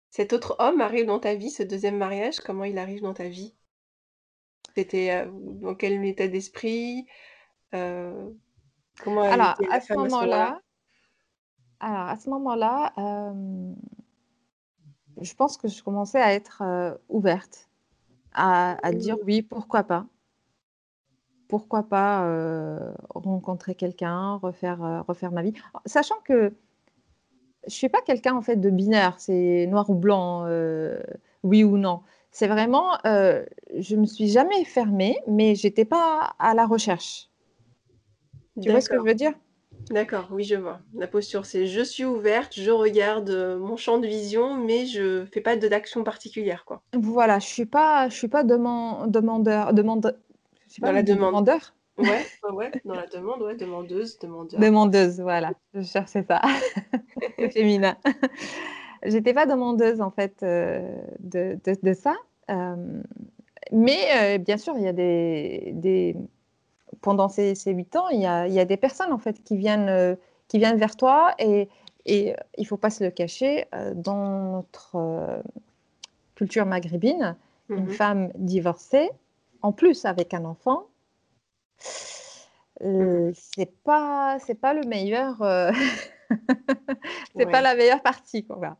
[0.09, 3.29] cet autre homme arrive dans ta vie, ce deuxième mariage, comment il arrive dans ta
[3.29, 3.53] vie?
[4.75, 7.05] C'était, euh, dans quel état d'esprit?
[7.73, 8.29] Euh,
[9.03, 10.59] comment Alors, à ce moment-là
[11.81, 12.93] alors à ce moment-là,
[15.21, 17.69] je pense que je commençais à être, euh, ouverte,
[18.33, 20.07] à dire: «Oui, pourquoi pas?»
[21.47, 22.25] Pourquoi pas,
[23.13, 25.53] rencontrer quelqu'un, refaire, refaire ma vie?
[25.85, 26.53] Sachant que
[27.67, 30.47] je suis pas quelqu'un, en fait, de binaire, c'est noir ou blanc,
[31.43, 32.01] oui ou non.
[32.35, 33.45] C'est vraiment, euh,
[33.77, 37.29] je me suis jamais fermée, mais j'étais pas à la recherche.
[38.61, 39.31] Tu vois ce que je veux dire?
[39.89, 40.81] D'accord, oui, je vois.
[40.95, 45.23] La posture, c'est je suis ouverte, je regarde euh, mon champ de vision, mais je
[45.31, 46.81] fais pas d'action particulière, quoi.
[46.93, 50.17] Voilà, je suis pas, je suis pas demandeur, demande,
[50.67, 51.27] je sais pas, la demande.
[51.27, 51.73] demandeur.
[51.97, 54.59] Ouais, ouais, dans la demande, ouais, demandeuse, demandeur.
[54.59, 56.41] Demandeuse, voilà, je cherchais ça,
[57.53, 57.95] féminin
[59.05, 62.15] j'étais pas demandeuse en fait euh, de, de, ça.
[62.49, 63.01] Euh,
[63.71, 66.15] mais euh, bien sûr, il y a des, des...
[67.01, 69.57] pendant ces, huit ans, il y, a, il y, a, des personnes en fait qui
[69.57, 71.69] viennent, qui viennent vers toi et,
[72.05, 73.65] et il faut pas se le cacher
[73.95, 75.41] dans notre
[76.35, 77.35] culture maghrébine,
[77.69, 77.89] une mhm.
[77.89, 79.09] femme divorcée,
[79.61, 80.85] en plus avec un enfant,
[82.81, 83.33] mhm.
[83.33, 85.37] c'est pas c'est pas le meilleur
[87.37, 88.45] c'est pas la meilleure partie.
[88.45, 88.77] Quoi.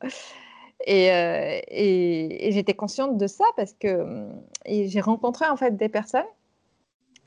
[0.85, 5.89] Et, euh, et, j'étais consciente de ça parce que hum, j'ai rencontré en fait des
[5.89, 6.25] personnes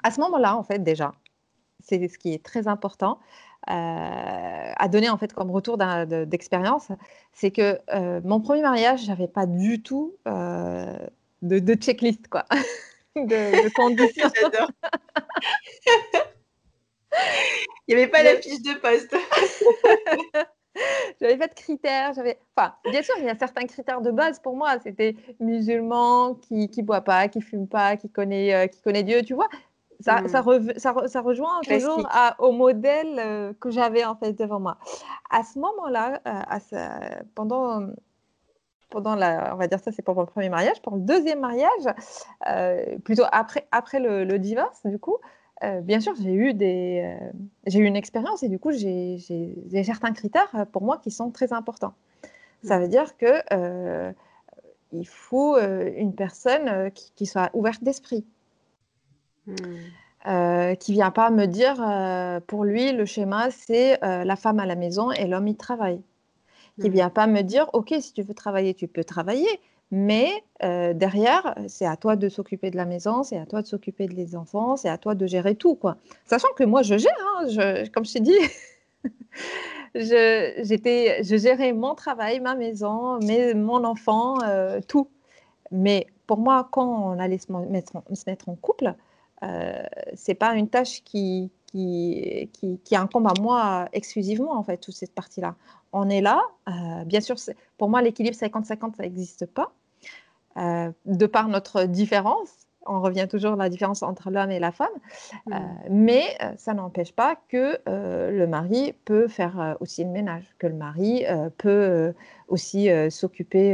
[0.02, 1.12] à ce moment-là en fait déjà.
[1.80, 3.18] C'est ce qui est très important
[3.70, 3.72] euh,
[4.76, 6.88] à donner en fait comme retour d'expérience,
[7.32, 11.08] c'est que euh, mon premier mariage, j'avais pas du tout de,
[11.40, 12.44] de, checklist quoi,
[13.16, 14.30] de, de conditions.
[17.88, 19.16] Il n'y avait pas la fiche de poste.
[21.20, 22.12] j'avais pas de critères.
[22.12, 24.78] J'avais, enfin, bien sûr, il y a certains critères de base pour moi.
[24.82, 29.22] C'était musulman, qui qui boit pas, qui fume pas, qui connaît euh, qui connaît Dieu.
[29.22, 29.48] Tu vois,
[30.00, 30.28] ça hmm.
[30.28, 32.06] ça, ça, rejoint toujours
[32.38, 34.78] au modèle euh, que j'avais en fait devant moi.
[35.30, 37.88] À ce moment-là, euh, pendant
[38.90, 40.80] pendant la, on va dire ça, c'est pour mon premier mariage.
[40.82, 41.94] Pour le deuxième mariage,
[43.02, 45.18] plutôt après après le, le divorce, du coup.
[45.64, 47.30] Euh, bien sûr, j'ai eu, des, euh,
[47.66, 49.18] j'ai eu une expérience et du coup, j'ai,
[49.82, 51.94] certains critères euh, pour moi qui sont très importants.
[52.64, 54.12] Ça veut dire que
[54.90, 58.26] il faut une personne qui, soit ouverte d'esprit,
[59.46, 60.74] mmh.
[60.80, 61.76] qui vient pas me dire
[62.48, 66.02] pour lui le schéma c'est la femme à la maison et l'homme il travaille,
[66.80, 66.92] qui mmh.
[66.92, 71.86] vient pas me dire ok si tu veux travailler tu peux travailler, mais derrière, c'est
[71.86, 74.88] à toi de s'occuper de la maison, c'est à toi de s'occuper des enfants, c'est
[74.88, 75.96] à toi de gérer tout, quoi.
[76.26, 78.38] Sachant que moi, je gère, hein, comme je t'ai dit,
[79.94, 84.38] je, je gérais mon travail, ma maison, mes, mon enfant,
[84.88, 85.08] tout.
[85.70, 88.94] Mais pour moi, quand on allait se mettre, se mettre en couple,
[89.42, 89.82] euh,
[90.14, 94.94] c'est pas une tâche qui, qui, qui, qui, incombe à moi exclusivement, en fait, toute
[94.94, 95.54] cette partie-là.
[95.92, 97.36] On est là, euh, bien sûr,
[97.76, 99.72] pour moi, l'équilibre 50-50, ça n'existe pas,
[100.56, 102.67] euh, de par notre différence.
[102.88, 104.88] On revient toujours à la différence entre l'homme et la femme,
[105.46, 105.52] mmh.
[105.52, 105.56] euh,
[105.90, 110.66] mais euh, ça n'empêche pas que euh, le mari peut faire aussi le ménage, que
[110.66, 111.24] le mari
[111.58, 112.14] peut
[112.48, 113.72] aussi s'occuper,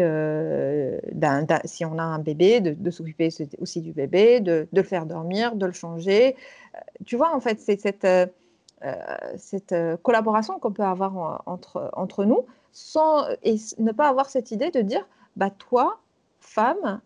[1.64, 3.29] si on a un bébé, de, de s'occuper
[3.61, 6.37] aussi du bébé, de, de, le faire dormir, de le changer.
[7.07, 8.07] tu vois, en fait, c'est cette,
[9.37, 14.50] cette collaboration qu'on peut avoir en, entre, entre nous, sans, et ne pas avoir cette
[14.50, 15.98] idée de dire, bah toi,
[16.40, 17.00] femme,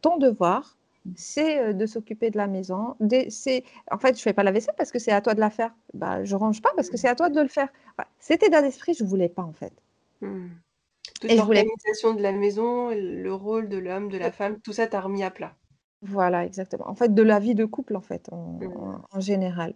[0.00, 0.76] ton devoir,
[1.16, 2.96] c'est de s'occuper de la maison.
[3.28, 5.50] C'est, en fait, je fais pas la vaisselle parce que c'est à toi de la
[5.50, 5.74] faire.
[5.94, 7.68] Bah, je range pas parce que c'est à toi de le faire.
[7.96, 9.72] Enfin, cet état d'esprit, je voulais pas en fait.
[10.20, 10.48] Mmh.
[11.20, 12.18] Toute l'organisation voulais...
[12.18, 15.30] de la maison, le rôle de l'homme, de la femme, tout ça t'a remis à
[15.30, 15.54] plat.
[16.02, 16.88] Voilà, exactement.
[16.88, 19.02] En fait, de la vie de couple, en fait, en, mmh.
[19.12, 19.74] en, général.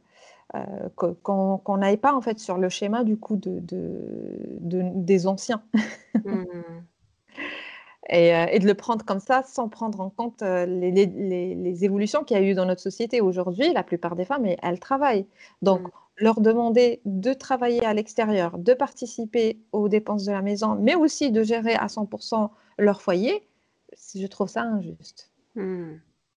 [0.55, 3.99] Euh, qu'on n'aille pas en fait sur le schéma du coup de, de,
[4.61, 5.64] de des anciens.
[6.14, 6.44] mmh.
[8.09, 11.55] Et, euh, et, de le prendre comme ça sans prendre en compte euh, les, les,
[11.55, 13.21] les évolutions qu'il y a eu dans notre société.
[13.21, 15.27] Aujourd'hui, la plupart des femmes, elles travaillent.
[15.62, 15.90] Donc, mmh.
[16.19, 21.31] leur demander de travailler à l'extérieur, de participer aux dépenses de la maison, mais aussi
[21.31, 23.47] de gérer à 100% leur foyer,
[24.14, 25.31] je trouve ça injuste.
[25.55, 25.95] Mmh.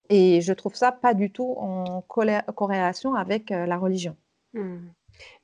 [0.09, 4.15] Et je trouve ça pas du tout en corrélation avec euh, la religion.
[4.53, 4.77] Mmh.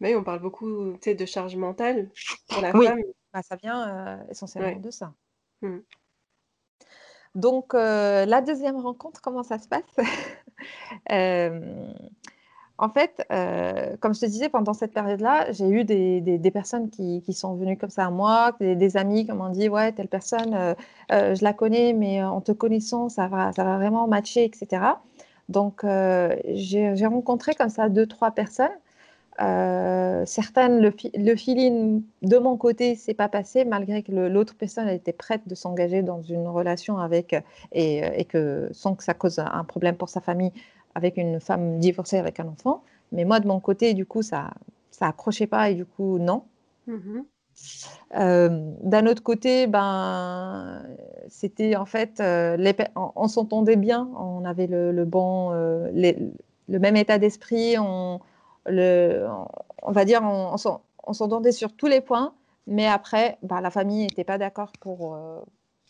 [0.01, 2.09] Mais on parle beaucoup de charge mentale
[2.49, 2.85] pour la oui.
[2.85, 2.99] femme.
[3.33, 4.75] Bah, ça vient essentiellement ouais.
[4.75, 5.13] de ça.
[7.35, 9.81] Donc, euh, la deuxième rencontre, comment ça se passe?
[11.11, 11.91] Euh,
[12.77, 16.91] En fait, euh, comme je te disais, pendant cette période-là, j'ai eu des, des, personnes
[16.91, 20.75] qui, sont venues comme ça à moi, des, amis qui m'ont dit Ouais, telle personne,
[21.09, 24.83] je la connais, mais en te connaissant, ça va, ça va vraiment matcher, etc.
[25.49, 28.77] Donc, j'ai rencontré comme ça deux, trois personnes.
[29.41, 34.87] Euh, certaines, le, le, feeling de mon côté s'est pas passé, malgré que l'autre personne
[34.89, 37.35] était prête de s'engager dans une relation avec,
[37.71, 40.51] et, et, que sans que ça cause un problème pour sa famille,
[40.95, 42.83] avec une femme divorcée avec un enfant.
[43.11, 44.51] Mais moi, de mon côté, du coup, ça
[44.91, 46.43] ça accrochait pas et du coup, non.
[46.87, 47.21] Mmh
[48.17, 48.49] euh,
[48.83, 50.83] D'un autre côté, ben,
[51.29, 55.51] c'était en fait, euh, les, on, on s'entendait bien, on avait le, le bon,
[55.93, 56.17] les,
[56.67, 58.19] le même état d'esprit, on,
[58.65, 59.27] le,
[59.81, 60.55] on va dire, on,
[61.03, 62.33] on s'entendait sur tous les points,
[62.67, 65.41] mais après, ben, la famille n'était pas d'accord pour, euh,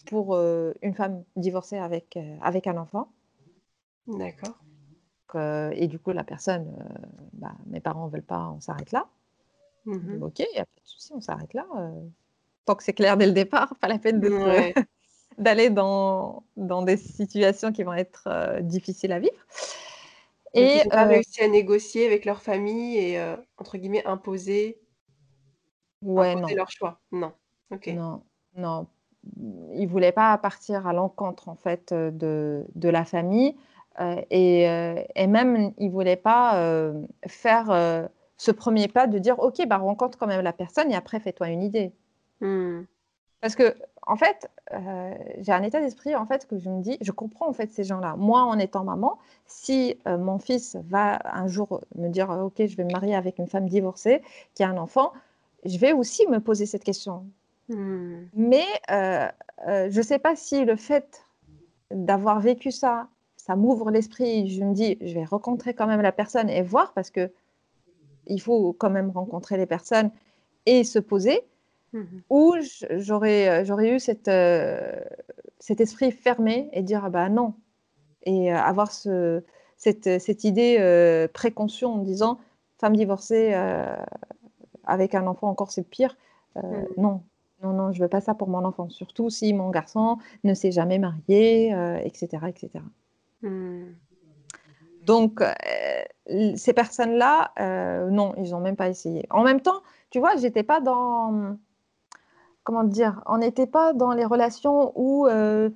[0.07, 3.10] pour euh, une femme divorcée avec, euh, avec un enfant.
[4.07, 4.57] D'accord.
[5.73, 6.75] Et du coup, la personne,
[7.31, 9.07] bah, mes parents ne veulent pas, on s'arrête là.
[9.86, 11.65] Mmh ok, il n'y a pas de souci, on s'arrête là.
[12.65, 14.73] Tant que c'est clair dès le départ, pas la peine ouais.
[15.38, 19.45] d'aller dans, dans des situations qui vont être euh, difficiles à vivre.
[20.54, 24.82] Et ils n'ont pas réussi à négocier avec leur famille et, entre guillemets, imposer,
[26.02, 26.58] ouais, imposer non.
[26.58, 27.00] leur choix.
[27.12, 27.32] Non.
[27.72, 27.88] Ok.
[27.88, 28.24] Non,
[28.56, 28.88] non.
[29.74, 33.56] Ils ne voulaient pas partir à l'encontre, en fait, de, de la famille.
[34.00, 36.94] Euh, et, euh, et, même, ils ne voulaient pas euh,
[37.28, 41.20] faire ce premier pas de dire Ok, bah, rencontre quand même la personne et après
[41.20, 41.94] fais-toi une idée.
[42.40, 42.82] Mmh.
[43.42, 46.97] Parce que, en fait, euh, j'ai un état d'esprit en fait que je me dis,
[47.01, 48.15] je comprends en fait ces gens-là.
[48.17, 52.75] Moi, en étant maman, si euh, mon fils va un jour me dire, ok, je
[52.75, 54.21] vais me marier avec une femme divorcée
[54.55, 55.12] qui a un enfant,
[55.65, 57.25] je vais aussi me poser cette question.
[57.69, 58.15] Mmh.
[58.34, 59.27] Mais euh,
[59.67, 61.23] je ne sais pas si le fait
[61.91, 63.07] d'avoir vécu ça
[63.45, 64.49] ça m'ouvre l'esprit.
[64.49, 67.31] Je me dis, je vais rencontrer quand même la personne et voir parce que
[68.27, 70.12] il faut quand même rencontrer les personnes
[70.67, 71.41] et se poser.
[71.93, 72.04] Mmh.
[72.30, 72.56] Ou
[72.91, 74.99] j'aurais, j'aurais eu cette, euh,
[75.60, 77.54] cet esprit fermé et dire, bah non.
[78.23, 79.43] Et euh, avoir ce,
[79.77, 82.39] cette, cette idée euh, préconçue en disant,
[82.80, 83.95] femme divorcée euh,
[84.86, 86.17] avec un enfant, encore c'est pire.
[86.56, 86.62] Mmh.
[86.97, 87.23] Non,
[87.63, 88.89] non, non, je veux pas ça pour mon enfant.
[88.89, 91.73] Surtout si mon garçon ne s'est jamais marié,
[92.04, 92.84] etc., etc.
[93.41, 93.86] Mmh.
[95.06, 99.25] Donc, euh, ces personnes-là, euh, non, ils n'ont même pas essayé.
[99.30, 101.58] En même temps, tu vois, j'étais pas dans.
[102.64, 105.70] Comment dire On n'était pas dans les relations où euh,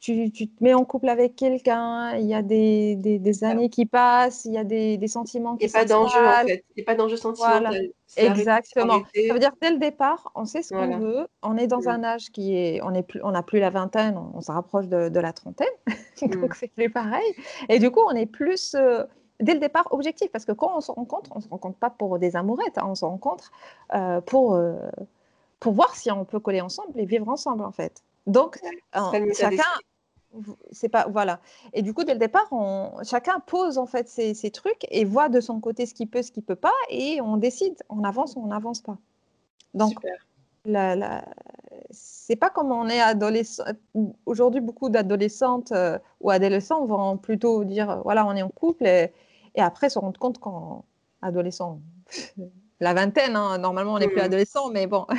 [0.00, 3.68] tu, tu, te mets en couple avec quelqu'un, il y a des, des, des, années
[3.68, 6.46] qui passent, il y a des, des sentiments qui Il n'y a pas d'enjeu, en
[6.46, 6.64] fait.
[6.70, 7.62] Il n'y a pas d'enjeu sentimental.
[7.62, 7.78] Voilà.
[8.16, 8.94] Exactement.
[8.94, 10.94] Arrêté, Ça veut dire dès le départ, on sait ce voilà.
[10.94, 11.28] qu'on veut.
[11.42, 11.88] On est dans mmh.
[11.88, 12.80] un âge qui est.
[12.82, 15.68] On n'a plus, on plus la vingtaine, on, on se rapproche de, de, la trentaine.
[16.22, 16.48] Donc, mmh.
[16.54, 17.34] c'est plus pareil.
[17.68, 18.74] Et du coup, on est plus.
[18.74, 19.04] Euh,
[19.40, 20.30] dès le départ, objectif.
[20.32, 22.78] Parce que quand on se rencontre, on ne se rencontre pas pour des amourettes.
[22.78, 23.52] Hein, on se rencontre
[23.94, 24.58] euh, pour,
[25.60, 28.02] pour voir si on peut coller ensemble et vivre ensemble, en fait.
[28.26, 28.58] Donc,
[29.34, 29.64] chacun
[30.70, 31.40] c'est pas voilà.
[31.72, 35.28] Et du coup, dès le départ, on, chacun pose en fait ses, trucs et voit
[35.28, 38.36] de son côté ce qu'il peut, ce qu'il peut pas, et on décide, on avance
[38.36, 38.98] ou on n'avance pas.
[39.74, 39.94] Donc,
[40.64, 41.24] la, la...
[41.90, 43.64] c'est pas comme on est adolescent.
[44.26, 49.12] Aujourd'hui, beaucoup d'adolescentes euh, ou adolescents vont plutôt dire voilà, on est en couple et,
[49.54, 50.84] et après se rendre compte qu'en
[51.22, 51.80] adolescent,
[52.80, 55.06] la vingtaine, hein, normalement on n'est plus adolescent, mais bon.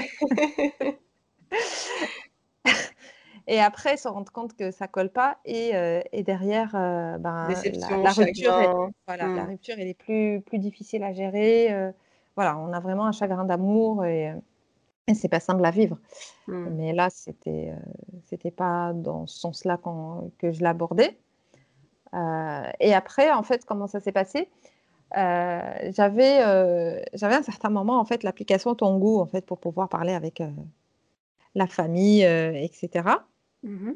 [3.47, 7.49] et après se rendre compte que ça colle pas et, euh, et derrière euh, ben,
[7.49, 8.69] la, rupture est,
[9.07, 9.49] voilà, la hmm.
[9.49, 11.91] rupture elle est plus plus difficile à gérer euh,
[12.35, 14.33] voilà on a vraiment un chagrin d'amour et,
[15.07, 15.97] et c'est pas simple à vivre
[16.47, 16.69] hmm.
[16.71, 17.73] mais là c'était
[18.25, 19.77] c'était pas dans ce sens là
[20.37, 21.17] que je l'abordais
[22.79, 24.49] et après en fait comment ça s'est passé?
[25.13, 26.39] J'avais
[27.13, 30.41] j'avais un certain moment en fait l'application Tongo en fait pour pouvoir parler avec
[31.55, 33.03] la famille etc
[33.63, 33.91] Mmh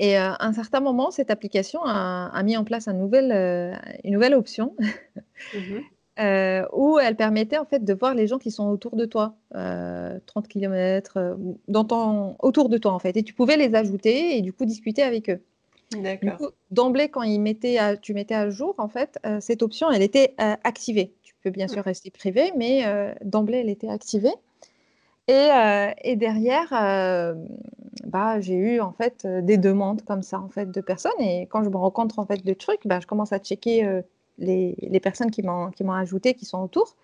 [0.00, 3.30] et à un certain moment, cette application a, mis en place un nouvel,
[4.02, 4.74] une nouvelle option
[5.54, 5.78] mmh
[6.72, 10.48] où elle permettait en fait de voir les gens qui sont autour de toi, 30
[10.48, 11.36] km,
[12.40, 13.16] autour de toi en fait.
[13.16, 15.40] Et tu pouvais les ajouter et du coup discuter avec eux.
[16.70, 21.12] D'emblée, quand ils mettaient tu mettais à jour, en fait, cette option, elle était activée.
[21.22, 21.70] Tu peux bien mmh.
[21.70, 22.84] sûr rester privé, mais
[23.22, 24.34] d'emblée, elle était activée.
[25.28, 25.48] Et,
[26.02, 26.68] et derrière,
[28.04, 31.62] bah, j'ai eu en fait des demandes comme ça en fait de personnes et quand
[31.62, 34.02] je me rencontre en fait de trucs, bah, je commence à checker
[34.38, 36.96] les, les, personnes qui m'ont ajouté, qui sont autour.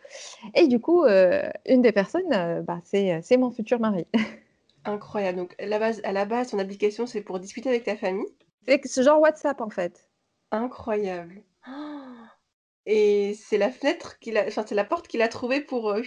[0.55, 4.07] Et du coup, une des personnes, bah, c'est c'est mon futur mari.
[4.87, 5.39] Incroyable.
[5.39, 8.27] Donc à la base, à la base, ton application, c'est pour discuter avec ta famille?
[8.67, 10.11] C'est ce genre WhatsApp en fait.
[10.51, 11.43] Incroyable.
[12.87, 16.03] Et c'est la fenêtre qu'il a, enfin c'est la porte qu'il a trouvée pour euh,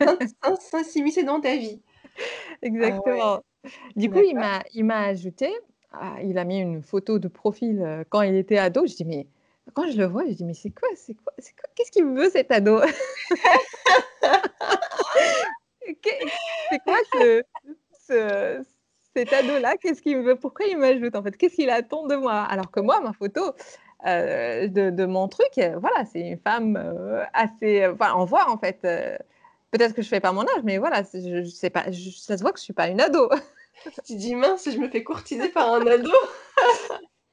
[0.84, 1.80] s'immiscer dans ta vie.
[2.60, 3.42] Exactement.
[3.96, 5.50] Du coup, il m'a, il m'a ajouté,
[5.92, 8.86] ah, il a mis une photo de profil euh, quand il était ado.
[8.86, 9.26] Je dis, mais
[9.72, 12.04] quand je le vois, je dis, mais c'est quoi, c'est quoi, c'est quoi, qu'est-ce qu'il
[12.04, 12.80] veut cet ado?
[16.70, 18.64] C'est quoi ce,
[19.16, 21.36] cet ado-là Qu'est-ce qu'il veut Pourquoi il m'ajoute en fait?
[21.36, 22.42] Qu'est-ce qu'il attend de moi?
[22.42, 23.52] Alors que moi, ma photo,
[24.06, 27.86] euh, de, mon truc, voilà, c'est une femme euh, assez.
[27.86, 28.80] Enfin, on voit en fait.
[29.70, 32.42] Peut-être que je fais pas mon âge, mais voilà, je, je sais pas, ça se
[32.42, 33.28] voit que je suis pas une ado.
[34.06, 36.12] tu dis mince, je me fais courtiser par un ado.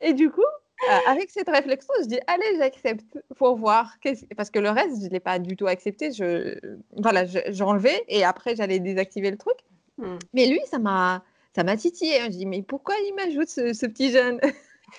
[0.02, 3.96] et du coup, euh, avec cette réflexion, je dis allez, j'accepte pour voir.
[4.36, 6.12] Parce que le reste, je ne l'ai pas du tout accepté.
[6.12, 6.58] Je,
[6.98, 7.24] voilà,
[7.62, 9.58] enlevé et après, j'allais désactiver le truc.
[9.98, 10.18] Hmm.
[10.34, 11.24] Mais lui, ça m'a,
[11.56, 12.20] ça m'a titillé.
[12.26, 14.40] Je dis mais pourquoi il m'ajoute ce, petit jeune?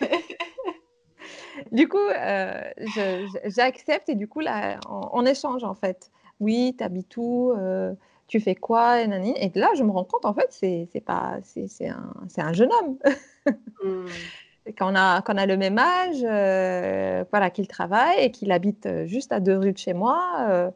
[1.71, 2.61] Du coup, euh,
[3.45, 7.53] j'accepte et du coup, là, on échange en fait oui, t'habites où?
[7.53, 7.95] Euh,
[8.27, 9.03] Tu fais quoi?
[9.03, 12.71] Et, et, là, je me rends compte, en fait, c'est pas, c'est un, un, jeune
[12.73, 12.97] homme.
[13.85, 14.07] mmh.
[14.79, 18.51] Quand on, a, quand on a le même âge, euh, voilà, qu'il travaille et qu'il
[18.51, 20.73] habite juste à deux rues de chez moi,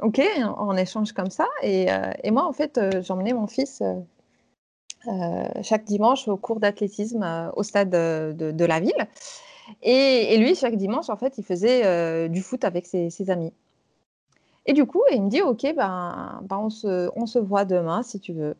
[0.00, 0.22] ok,
[0.58, 1.46] on, échange comme ça.
[1.62, 1.86] Et,
[2.22, 3.82] et moi, en fait, j'emmenais mon fils
[5.62, 9.08] chaque dimanche au cours d'athlétisme au stade de, de, la ville.
[9.82, 13.52] Et, et, lui, chaque dimanche, en fait, il faisait du foot avec ses, ses amis.
[14.66, 18.02] Et du coup, il me dit, OK, ben, ben on, se, on se voit demain
[18.02, 18.56] si tu veux.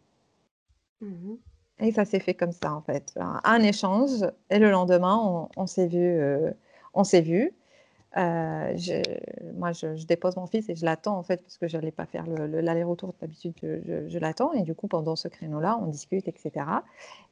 [1.01, 1.35] Mmh
[1.81, 3.13] et ça s'est fait comme ça, en fait.
[3.17, 5.99] Un, échange, et le lendemain, on, s'est vu.
[5.99, 6.53] Euh,
[6.95, 7.53] on s'est vu.
[8.17, 8.77] Euh,
[9.55, 12.07] moi, je, dépose mon fils et je l'attends, en fait, parce que je n'allais pas
[12.07, 13.15] faire l'aller-retour.
[13.21, 14.53] D'habitude, je, je l'attends.
[14.53, 16.67] Et du coup, pendant ce créneau-là, on discute, etc.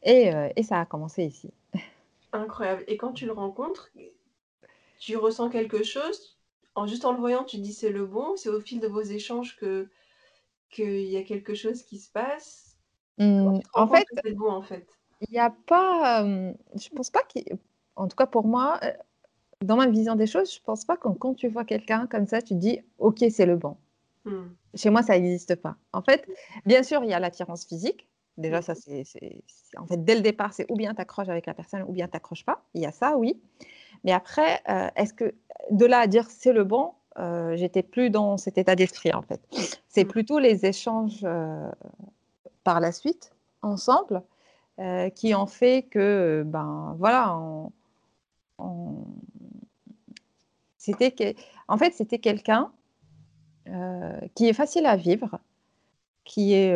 [0.03, 1.51] Et, euh, et ça a commencé ici.
[2.33, 2.85] Incroyable.
[2.89, 3.91] Et quand tu le rencontres,
[4.99, 6.39] tu ressens quelque chose?
[6.75, 8.89] En juste en le voyant, tu te dis c'est le bon, c'est au fil de
[8.89, 9.91] vos échanges que
[10.71, 12.79] qu'il y a quelque chose qui se passe?
[13.19, 14.89] Mmh, en fait, c'est bon en fait?
[15.21, 17.21] Il n'y a pas, je pense pas
[17.97, 18.81] en tout cas pour moi,
[19.63, 22.43] dans ma vision des choses, je pense pas que quand tu vois quelqu'un comme ça,
[22.43, 23.77] tu dis ok c'est le bon.
[24.25, 24.43] Mmh.
[24.75, 25.77] Chez moi, ça n'existe pas.
[25.93, 26.27] En fait,
[26.65, 28.09] bien sûr, il y a l'attirance physique.
[28.39, 29.05] Déjà, ça, c'est,
[29.77, 32.07] en fait, dès le départ, c'est ou bien tu accroches avec la personne ou bien
[32.07, 32.65] tu n'accroches pas.
[32.73, 33.39] Il y a ça, oui.
[34.05, 35.35] Mais après, euh, est-ce que
[35.71, 39.23] de là à dire c'est le bon, euh, j'étais plus dans cet état d'esprit en
[39.23, 39.41] fait.
[39.89, 40.09] C'est mmh.
[40.09, 41.71] plutôt les échanges euh,
[42.65, 44.23] par la suite ensemble
[45.15, 47.39] qui ont fait que ben voilà,
[50.83, 51.37] c'était
[51.69, 52.73] en fait c'était quelqu'un
[54.35, 55.39] qui est facile à vivre,
[56.25, 56.75] qui est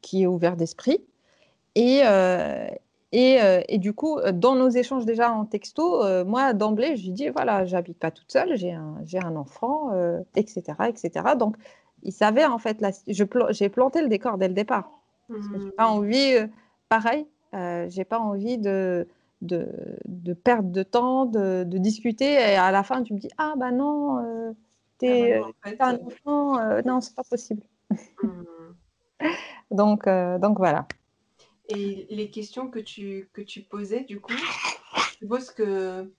[0.00, 1.00] qui est ouvert d'esprit
[1.74, 6.96] et, euh, et, du coup, euh, dans nos échanges déjà en texto, euh, moi, d'emblée,
[6.96, 9.90] je lui dis, voilà, j'habite pas toute seule, j'ai un, un, enfant,
[10.34, 11.36] etc., etc.
[11.38, 11.56] Donc,
[12.02, 14.90] il savait, en fait, j'ai planté le décor dès le départ.
[15.28, 15.92] Je n'ai pas mmh.
[15.92, 16.34] envie,
[16.88, 19.06] pareil, euh, j'ai pas envie de,
[19.42, 19.68] de,
[20.06, 22.32] de, perdre de temps, de, de, discuter.
[22.32, 24.52] Et à la fin, tu me dis Ah, bah non, euh,
[24.98, 26.58] t'es ah, bah un enfant.
[26.58, 27.62] Euh, non, c'est pas possible.
[28.22, 28.44] Hmm.
[29.70, 30.86] donc, euh, donc voilà.
[31.68, 36.10] Et les questions que tu, que tu posais, du coup, je suppose que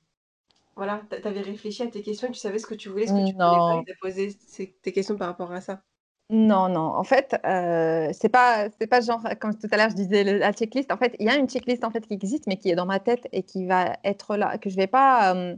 [0.76, 3.28] voilà, tu avais réfléchi à tes questions tu savais ce que tu voulais, ce que
[3.28, 4.36] tu voulais pas, et tu as posé
[4.82, 5.84] tes questions par rapport à ça.
[6.30, 6.96] Non, non.
[6.96, 10.54] En fait, euh, c'est pas, c'est pas genre comme tout à l'heure je disais la
[10.54, 10.92] checklist.
[10.92, 12.86] En fait, il y a une checklist en fait qui existe, mais qui est dans
[12.86, 15.56] ma tête et qui va être là, que je vais pas euh,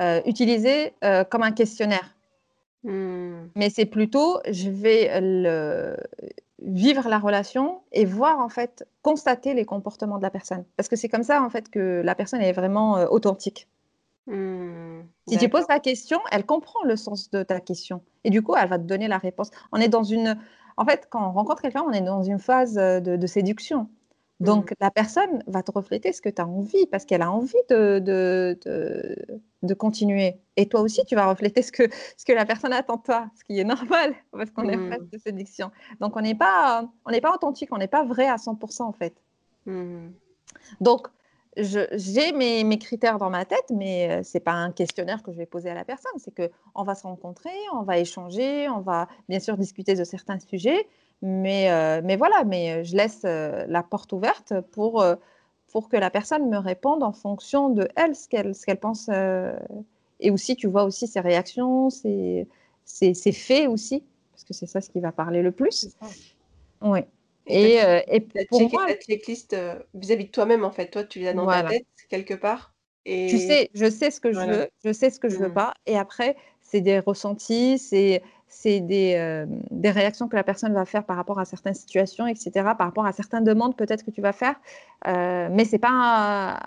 [0.00, 2.14] euh, utiliser euh, comme un questionnaire.
[2.84, 3.48] Hmm.
[3.56, 5.96] Mais c'est plutôt, je vais le,
[6.62, 10.64] vivre la relation et voir en fait, constater les comportements de la personne.
[10.76, 13.68] Parce que c'est comme ça en fait que la personne est vraiment authentique.
[14.30, 18.02] Mmh, si tu poses la question, elle comprend le sens de ta question.
[18.22, 19.50] Et du coup, elle va te donner la réponse.
[19.72, 20.38] On est dans une.
[20.76, 23.88] En fait, quand on rencontre quelqu'un, on est dans une phase de, séduction.
[24.38, 24.74] Donc, mmh.
[24.80, 27.98] la personne va te refléter ce que tu as envie, parce qu'elle a envie de,
[27.98, 28.58] de,
[29.62, 30.40] de, continuer.
[30.56, 31.82] Et toi aussi, tu vas refléter ce que,
[32.16, 34.88] ce que la personne attend de toi, ce qui est normal, parce qu'on est en
[34.88, 35.08] phase mmh.
[35.12, 35.70] de séduction.
[36.00, 39.14] Donc, on n'est pas, on pas authentique, on n'est pas vrai à 100% en fait.
[40.80, 41.08] Donc,
[41.62, 45.38] j'ai mes, mes, critères dans ma tête, mais ce n'est pas un questionnaire que je
[45.38, 46.12] vais poser à la personne.
[46.18, 50.38] C'est qu'on va se rencontrer, on va échanger, on va bien sûr discuter de certains
[50.38, 50.88] sujets,
[51.22, 51.68] mais,
[52.02, 55.04] mais voilà, mais je laisse la porte ouverte pour,
[55.68, 59.08] pour que la personne me réponde en fonction de elle, ce qu'elle qu'elle pense.
[60.20, 62.46] et aussi, tu vois aussi ses réactions, ses,
[62.84, 65.88] ses, ses faits aussi, parce que c'est ça ce qui va parler le plus.
[66.82, 67.00] Oui.
[67.46, 70.86] Et, euh, et pour moi, ta checklist euh, vis-à-vis de toi-même en fait.
[70.86, 72.74] Toi, tu l'as dans ta tête quelque part.
[73.06, 73.28] Et...
[73.28, 75.54] Tu sais, je sais ce que je veux, je sais ce que je veux mmh.
[75.54, 75.74] pas.
[75.86, 78.22] Et après, c'est des ressentis, c'est
[78.52, 82.26] c'est des, euh, des, réactions que la personne va faire par rapport à certaines situations,
[82.26, 84.56] etc., par rapport à certaines demandes peut-être que tu vas faire,
[85.06, 86.58] mais pas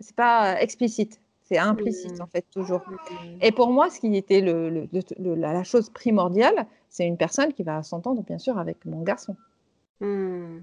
[0.00, 2.22] c'est pas explicite, c'est implicite mmh.
[2.22, 2.80] en fait toujours.
[2.80, 3.26] Mmh.
[3.40, 7.62] Et pour moi, ce qui était le, le, la chose primordiale, c'est une personne qui
[7.62, 9.34] va s'entendre bien sûr avec mon garçon.
[10.00, 10.60] Mmh.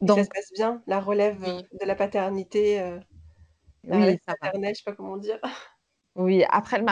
[0.00, 2.98] Donc, ça se passe bien, la relève de la paternité, euh,
[3.84, 5.38] la relève paternelle, je sais pas comment dire.
[6.18, 6.86] Oui, après le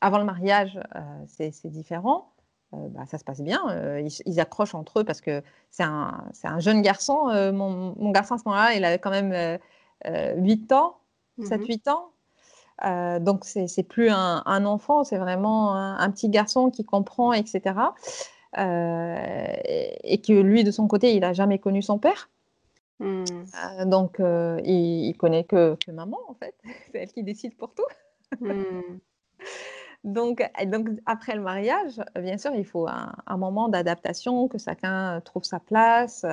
[0.00, 2.32] avant le mariage, euh, c'est différent.
[2.74, 3.62] Euh, bah, ça se passe bien.
[4.26, 5.40] Ils, accrochent entre eux parce que
[5.70, 7.26] c'est un, un, jeune garçon.
[7.52, 9.60] Mon, mon, garçon à ce moment-là, il avait quand même
[10.04, 10.98] 8 ans,
[11.38, 13.20] 7-8 mmh ans.
[13.20, 17.76] donc, c'est plus un, un enfant, c'est vraiment un, un, petit garçon qui comprend, etc.
[18.58, 19.56] Euh,
[20.02, 22.28] et que lui, de son côté, il n'a jamais connu son père.
[22.98, 23.24] Hmm.
[23.80, 26.54] Euh, donc, euh, il, il, connaît que, que, maman, en fait.
[26.92, 27.84] C'est elle qui décide pour tout.
[28.40, 28.82] Hmm.
[30.04, 35.20] donc, donc, après le mariage, bien sûr, il faut un, un moment d'adaptation, que chacun
[35.24, 36.26] trouve sa place,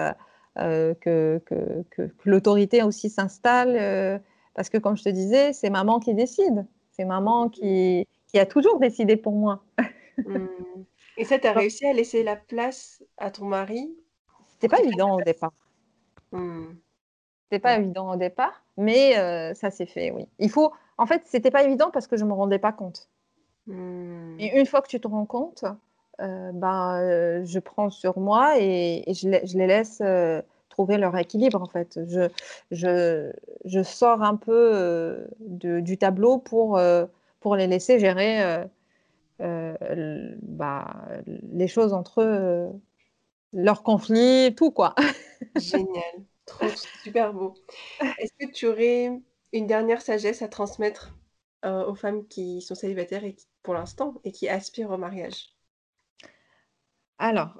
[0.57, 4.21] euh, que, que, que, l'autorité aussi s'installe.
[4.55, 6.65] parce que, comme je te disais, c'est maman qui décide.
[6.91, 9.63] C'est maman qui, qui, a toujours décidé pour moi.
[10.25, 10.47] Hmm.
[11.17, 13.89] Et ça, tu as réussi à laisser la place à ton mari
[14.49, 15.53] C'était pas évident au départ.
[16.31, 16.75] Hmm.
[17.43, 20.27] C'était pas évident au départ, mais euh, ça s'est fait, oui.
[20.37, 23.09] Il faut, en fait, c'était pas évident parce que je me rendais pas compte.
[23.65, 24.35] Hmm.
[24.39, 25.63] Et une fois que tu te rends compte,
[26.19, 30.01] euh, ben, euh, je prends sur moi et, je, les, je, les, laisse
[30.69, 31.99] trouver leur équilibre, en fait.
[32.07, 32.29] Je,
[32.69, 33.31] je,
[33.65, 36.79] je sors un peu de, du tableau pour,
[37.39, 38.65] pour les laisser gérer euh,
[39.39, 42.69] bah, les choses entre eux, euh,
[43.53, 44.95] leurs conflits, tout quoi.
[45.55, 46.67] Génial, trop
[47.03, 47.53] super beau.
[48.19, 49.11] Est-ce que tu aurais
[49.53, 51.15] une dernière sagesse à transmettre
[51.65, 55.53] euh, aux femmes qui sont célibataires et pour l'instant et qui aspirent au mariage?
[57.19, 57.59] Alors,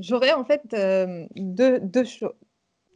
[0.00, 0.62] j'aurais en fait
[1.36, 2.04] deux, deux,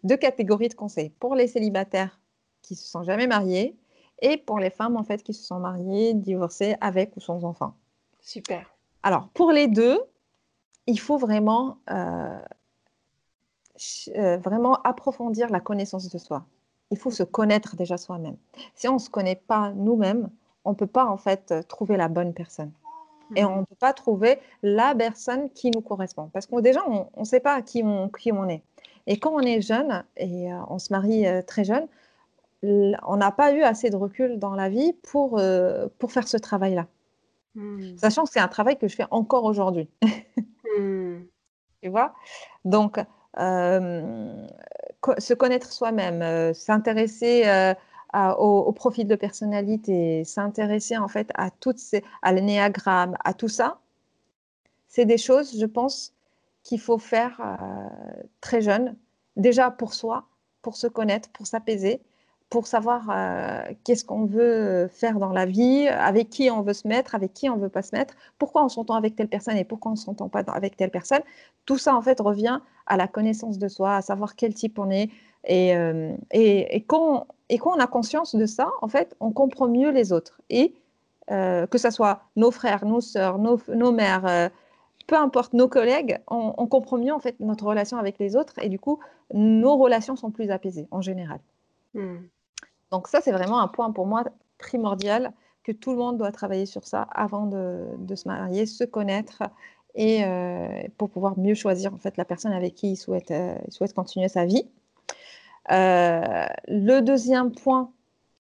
[0.02, 1.10] deux catégories de conseils.
[1.10, 2.20] Pour les célibataires
[2.62, 3.76] qui se sont jamais mariés
[4.24, 7.74] et pour les femmes en fait qui se sont mariées, divorcées avec ou sans enfants.
[8.20, 8.74] Super.
[9.02, 10.00] Alors pour les deux,
[10.86, 12.38] il faut vraiment euh,
[14.16, 16.46] euh, vraiment approfondir la connaissance de soi.
[16.90, 18.36] Il faut se connaître déjà soi-même.
[18.74, 20.30] Si on ne se connaît pas nous-mêmes,
[20.64, 22.72] on ne peut pas en fait trouver la bonne personne.
[23.36, 26.30] Et on ne peut pas trouver la personne qui nous correspond.
[26.32, 28.62] Parce que déjà, on ne sait pas qui on, qui on est.
[29.06, 31.88] Et quand on est jeune et euh, on se marie très jeune,
[33.06, 36.36] on n'a pas eu assez de recul dans la vie pour, euh, pour faire ce
[36.36, 36.86] travail-là.
[37.54, 37.96] Hmm.
[37.96, 39.88] Sachant que c'est un travail que je fais encore aujourd'hui.
[40.76, 41.26] Hmm.
[41.82, 42.16] Tu vois?
[42.64, 42.98] Donc,
[43.38, 44.46] euh,
[45.18, 47.44] se connaître soi-même, euh, s'intéresser
[48.12, 53.78] au, profil de personnalité, s'intéresser en fait à toutes ces, à l'énéagramme, à tout ça,
[54.88, 56.12] c'est des choses, je pense,
[56.64, 57.40] qu'il faut faire
[58.40, 58.96] très jeune
[59.36, 60.26] déjà pour soi,
[60.60, 62.02] pour se connaître, pour s'apaiser,
[62.54, 66.86] pour savoir euh, qu'est-ce qu'on veut faire dans la vie, avec qui on veut se
[66.86, 69.64] mettre, avec qui on veut pas se mettre, pourquoi on s'entend avec telle personne et
[69.64, 71.22] pourquoi on s'entend pas avec telle personne.
[71.66, 74.88] Tout ça, en fait, revient à la connaissance de soi, à savoir quel type on
[74.88, 75.10] est.
[75.48, 76.14] Et, euh,
[76.86, 80.40] quand, on a conscience de ça, en fait, on comprend mieux les autres.
[80.48, 80.76] Et
[81.32, 84.50] euh, que ce soit nos frères, nos sœurs, nos, mères,
[85.08, 88.68] peu importe nos collègues, on, comprend mieux en fait notre relation avec les autres et
[88.68, 89.00] du coup
[89.32, 91.40] nos relations sont plus apaisées en général.
[91.94, 92.18] Hmm.
[92.94, 94.22] Donc ça c'est vraiment un point pour moi
[94.56, 95.32] primordial
[95.64, 99.42] que tout le monde doit travailler sur ça avant de, se marier, se connaître
[99.96, 103.56] et euh, pour pouvoir mieux choisir en fait la personne avec qui il souhaite, euh,
[103.96, 104.64] continuer sa vie.
[105.72, 107.90] Euh, le deuxième point,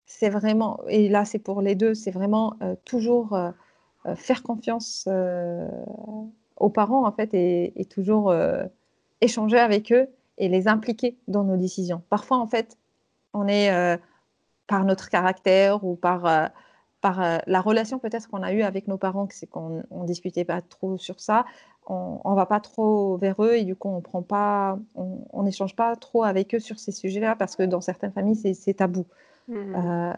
[0.05, 2.53] c'est vraiment, et là c'est pour les deux, c'est vraiment
[2.85, 3.39] toujours
[4.17, 5.09] faire confiance
[6.59, 8.35] aux parents en fait et, toujours
[9.23, 12.03] échanger avec eux et les impliquer dans nos décisions.
[12.11, 12.77] Parfois en fait,
[13.33, 13.99] on est
[14.73, 16.47] par notre caractère ou par euh,
[17.01, 20.63] par la relation peut-être qu'on a eue avec nos parents, c'est qu'on ne discutait pas
[20.63, 21.45] trop sur ça,
[21.89, 25.75] on ne va pas trop vers eux et du coup on prend pas, on n'échange
[25.75, 29.05] pas trop avec eux sur ces sujets-là parce que dans certaines familles c'est tabou.
[29.49, 30.13] Mmh.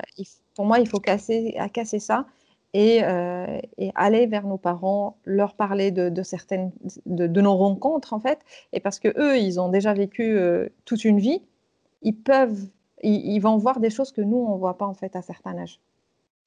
[0.55, 2.26] pour moi, il faut casser, à casser ça
[2.76, 6.72] euh, et, aller vers nos parents, leur parler de, certaines
[7.07, 8.40] de, nos rencontres en fait,
[8.72, 11.40] et parce que eux, ils ont déjà vécu euh, toute une vie,
[12.02, 12.66] ils peuvent,
[13.03, 15.80] ils, vont voir des choses que nous on voit pas en fait à certains âges.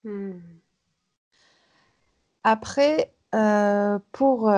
[0.03, 0.39] Hmm.
[2.43, 4.51] Après, euh, pour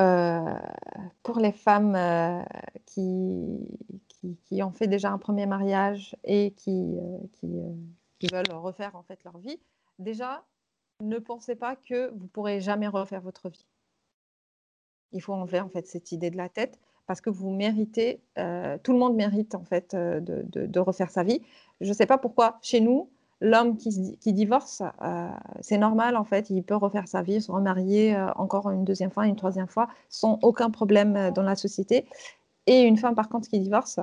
[1.24, 1.98] pour les femmes
[2.86, 3.58] qui,
[4.46, 6.98] qui, ont fait déjà un premier mariage et qui
[7.34, 7.48] qui,
[8.20, 9.60] qui veulent refaire en fait leur vie,
[9.98, 10.44] déjà
[11.02, 13.66] ne pensez pas que vous pourrez jamais refaire votre vie.
[15.12, 18.78] Il faut enlever en fait cette idée de la tête parce que vous méritez, euh,
[18.84, 21.42] tout le monde mérite en fait euh, de, refaire sa vie.
[21.82, 23.10] Je ne sais pas pourquoi chez nous,
[23.42, 25.30] l'homme qui, divorce, euh,
[25.62, 29.28] c'est normal en fait, il peut refaire sa vie, se remarier encore une deuxième fois,
[29.28, 32.06] une troisième fois, sans aucun problème dans la société.
[32.68, 34.00] Et une femme par contre qui divorce,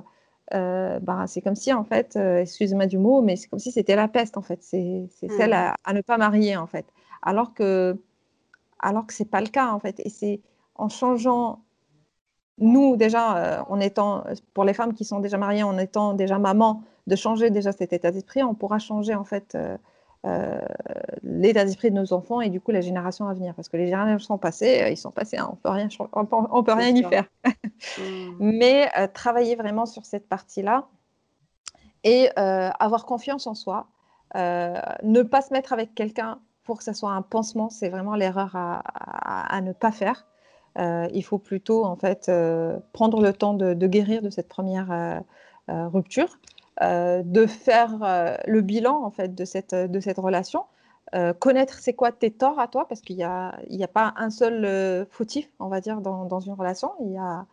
[0.53, 4.09] bah, c'est comme si en fait, excusez-moi du mot, mais c'est comme si c'était la
[4.09, 4.63] peste en fait.
[4.63, 5.07] C'est
[5.37, 5.75] celle mmh.
[5.85, 6.87] à, ne pas marier en fait
[7.27, 7.99] alors que
[8.79, 10.01] alors que c'est pas le cas en fait.
[10.05, 10.41] Et c'est
[10.77, 11.65] en changeant
[12.59, 16.39] nous déjà euh, en étant pour les femmes qui sont déjà mariées, en étant déjà
[16.39, 19.77] maman, de changer déjà cet état d'esprit, on pourra changer en fait euh,
[20.25, 20.59] euh,
[21.23, 23.55] l'état d'esprit de nos enfants et du coup la génération à venir.
[23.55, 26.73] Parce que les générations sont passées, ils sont passés, hein, on peut rien, on peut,
[26.73, 27.27] rien y faire.
[27.99, 28.37] Mmh.
[28.41, 30.87] Mais travailler vraiment sur cette partie-là
[32.05, 33.89] et avoir confiance en soi,
[34.35, 38.51] ne pas se mettre avec quelqu'un pour que ce soit un pansement, c'est vraiment l'erreur
[38.55, 40.27] à, ne pas faire.
[40.79, 44.93] Euh, il faut plutôt en fait euh, prendre le temps de, guérir de cette première
[44.93, 46.39] euh, rupture,
[46.81, 50.65] de faire le bilan en fait de cette, de cette relation,
[51.39, 55.07] connaître c'est quoi tes torts à toi, parce qu'il n'y a, a pas un seul
[55.11, 56.93] fautif, on va dire, dans, dans, une relation.
[57.01, 57.47] Il y a,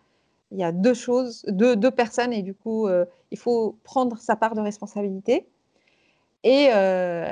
[0.52, 2.90] il y a deux choses, deux, deux personnes, et du coup,
[3.32, 5.48] il faut prendre sa part de responsabilité
[6.44, 7.26] et, euh,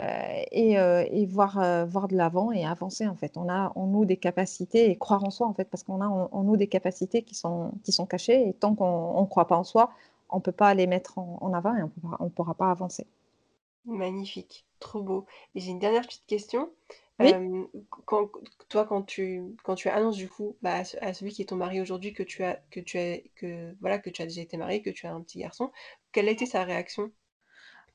[0.54, 3.38] euh, et, voir, euh, voir de l'avant et avancer en fait.
[3.38, 6.08] On a en nous des capacités et croire en soi en fait parce qu'on a
[6.08, 9.58] en, nous des capacités qui sont, qui sont cachées et tant qu'on ne croit pas
[9.58, 9.92] en soi,
[10.30, 11.84] on ne peut pas les mettre en, avant et
[12.20, 13.06] on ne pourra pas avancer.
[13.86, 15.26] Magnifique, trop beau.
[15.56, 16.70] Et j'ai une dernière petite question.
[18.06, 18.30] quand,
[18.70, 21.82] toi, quand tu, quand tu annonces du coup bah, à celui qui est ton mari
[21.82, 24.82] aujourd'hui que tu as que tu as que voilà que tu as déjà été marié,
[24.82, 25.70] que tu as un petit garçon,
[26.14, 27.12] quelle a été sa réaction?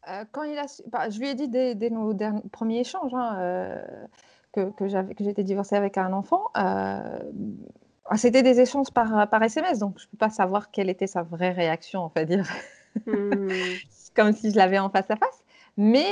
[0.09, 2.15] Euh, quand il a bah, je lui ai dit dès, nos
[2.53, 3.85] premiers échanges hein, euh,
[4.53, 4.87] que, que
[5.25, 6.45] j'étais divorcée avec un enfant.
[6.57, 7.19] Euh,
[8.15, 11.23] c'était des échanges par, par SMS, donc je ne peux pas savoir quelle était sa
[11.23, 12.47] vraie réaction, on va dire.
[13.07, 13.49] Hmm.
[14.15, 15.43] Comme si je l'avais en face à face.
[15.77, 16.07] Mais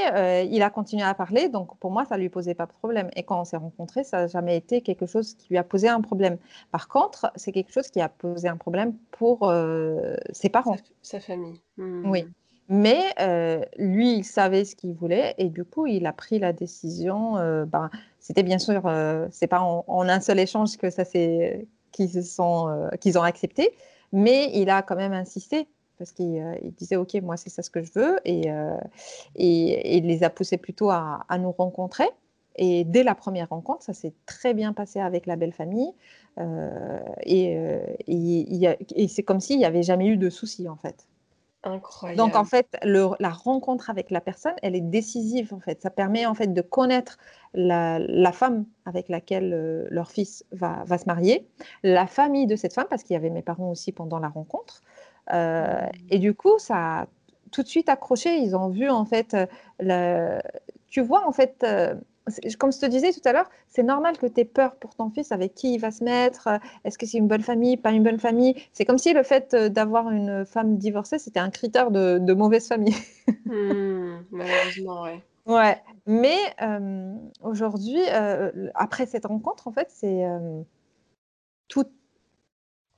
[0.51, 3.09] il a continué à parler, donc pour moi, ça ne lui posait pas de problème.
[3.17, 5.89] Et quand on s'est rencontrés, ça n'a jamais été quelque chose qui lui a posé
[5.89, 6.37] un problème.
[6.71, 9.51] Par contre, c'est quelque chose qui a posé un problème pour
[10.33, 10.77] ses parents.
[11.01, 11.63] Sa, famille.
[11.79, 12.27] Oui.
[12.69, 13.15] Mais
[13.79, 17.37] lui, il savait ce qu'il voulait et du coup, il a pris la décision.
[17.37, 17.91] Euh, ben,
[18.21, 23.23] c'était bien sûr, euh, c'est pas en, un seul échange que ça qu'ils qu'ils ont
[23.23, 23.77] accepté,
[24.13, 26.43] mais il a quand même insisté parce qu'il
[26.77, 28.49] disait ok, moi c'est ça ce que je veux et,
[29.37, 32.09] et, il les a poussés plutôt à, nous rencontrer.
[32.57, 35.93] Et dès la première rencontre, ça s'est très bien passé avec la belle famille.
[37.27, 37.59] et,
[38.09, 41.07] et c'est comme s'il n'y avait jamais eu de soucis en fait.
[42.17, 45.81] Donc en fait, la rencontre avec la personne, elle est décisive en fait.
[45.83, 47.19] Ça permet en fait de connaître
[47.55, 51.47] la, femme avec laquelle euh, leur fils va, se marier,
[51.83, 54.83] la famille de cette femme, parce qu'il y avait mes parents aussi pendant la rencontre,
[55.33, 57.07] et du coup, ça a
[57.51, 58.37] tout de suite accroché.
[58.37, 59.35] Ils ont vu en fait,
[59.81, 60.39] le...
[60.89, 61.65] tu vois en fait
[62.59, 65.11] comme je te disais tout à l'heure, c'est normal que tu aies peur pour ton
[65.11, 67.93] fils, avec qui il va se mettre, euh, est-ce que c'est une bonne famille, pas
[67.93, 68.55] une bonne famille.
[68.73, 72.69] C'est comme si le fait euh, d'avoir une femme divorcée, c'était un critère de, mauvaise
[72.69, 72.97] famille.
[73.47, 75.23] Mmh, malheureusement, ouais.
[75.47, 78.01] Ouais, mais euh, aujourd'hui,
[78.75, 80.25] après cette rencontre, en fait, c'est
[81.69, 81.85] tout.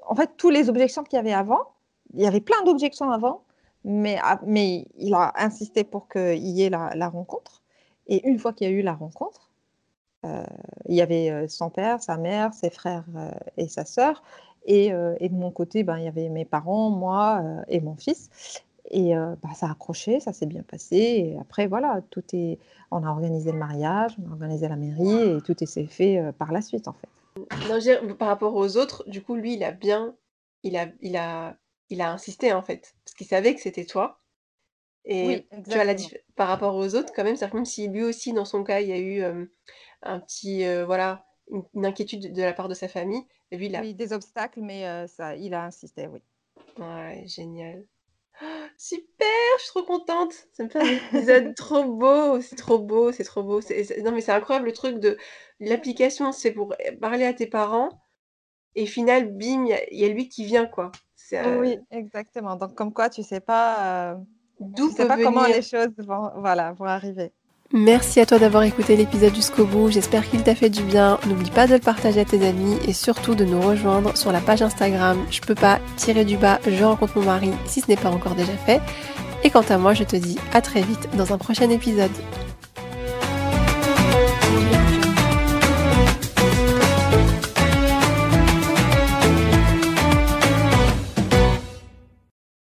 [0.04, 1.74] En fait, tous les objections qu'il y avait avant,
[2.14, 3.44] il y avait plein d'objections avant,
[3.84, 7.62] mais, ah, mais il a insisté pour qu'il y ait la rencontre.
[8.06, 9.50] Et une fois qu'il y a eu la rencontre,
[10.24, 10.44] euh,
[10.88, 14.22] il y avait euh, son père, sa mère, ses frères euh, et sa sœur.
[14.68, 18.30] Et, de mon côté, ben, il y avait mes parents, moi et mon fils.
[18.90, 20.96] Et bah, ça a accroché, ça s'est bien passé.
[20.96, 22.58] Et après, voilà, tout est.
[22.90, 26.50] On a organisé le mariage, on a organisé la mairie et tout s'est fait par
[26.50, 27.08] la suite, en fait.
[27.68, 30.16] Non, par rapport aux autres, du coup, lui, il a bien.
[30.64, 31.56] Il a, il a,
[31.88, 32.96] il a insisté, en fait.
[33.04, 34.18] Parce qu'il savait que c'était toi.
[35.06, 35.94] Et tu as la
[36.34, 38.88] par rapport aux autres, quand même, c'est même si lui aussi, dans son cas, il
[38.88, 39.22] y a eu
[40.02, 43.80] un petit, voilà, une, inquiétude de la part de sa famille, lui, il a...
[43.80, 46.20] Oui, des obstacles, mais ça, il a insisté, oui.
[46.78, 47.86] Ouais, génial.
[48.76, 49.26] super,
[49.58, 50.32] je suis trop contente.
[50.52, 53.60] Ça me fait un épisode trop beau, c'est trop beau, c'est trop beau.
[54.02, 55.16] Non, mais c'est incroyable le truc de
[55.60, 57.88] l'application, c'est pour parler à tes parents.
[58.74, 60.92] Et final, bim, il y, a lui qui vient, quoi.
[61.32, 62.56] Oui, exactement.
[62.56, 64.20] Donc, comme quoi, tu sais pas
[64.60, 67.32] D'où sais pas comment les choses vont, voilà, vont arriver.
[67.72, 71.18] Merci à toi d'avoir écouté l'épisode jusqu'au bout, j'espère qu'il t'a fait du bien.
[71.26, 74.40] N'oublie pas de le partager à tes amis et surtout de nous rejoindre sur la
[74.40, 77.96] page Instagram Je peux pas tirer du bas, je rencontre mon mari si ce n'est
[77.96, 78.80] pas encore déjà fait.
[79.42, 82.12] Et quant à moi, je te dis à très vite dans un prochain épisode.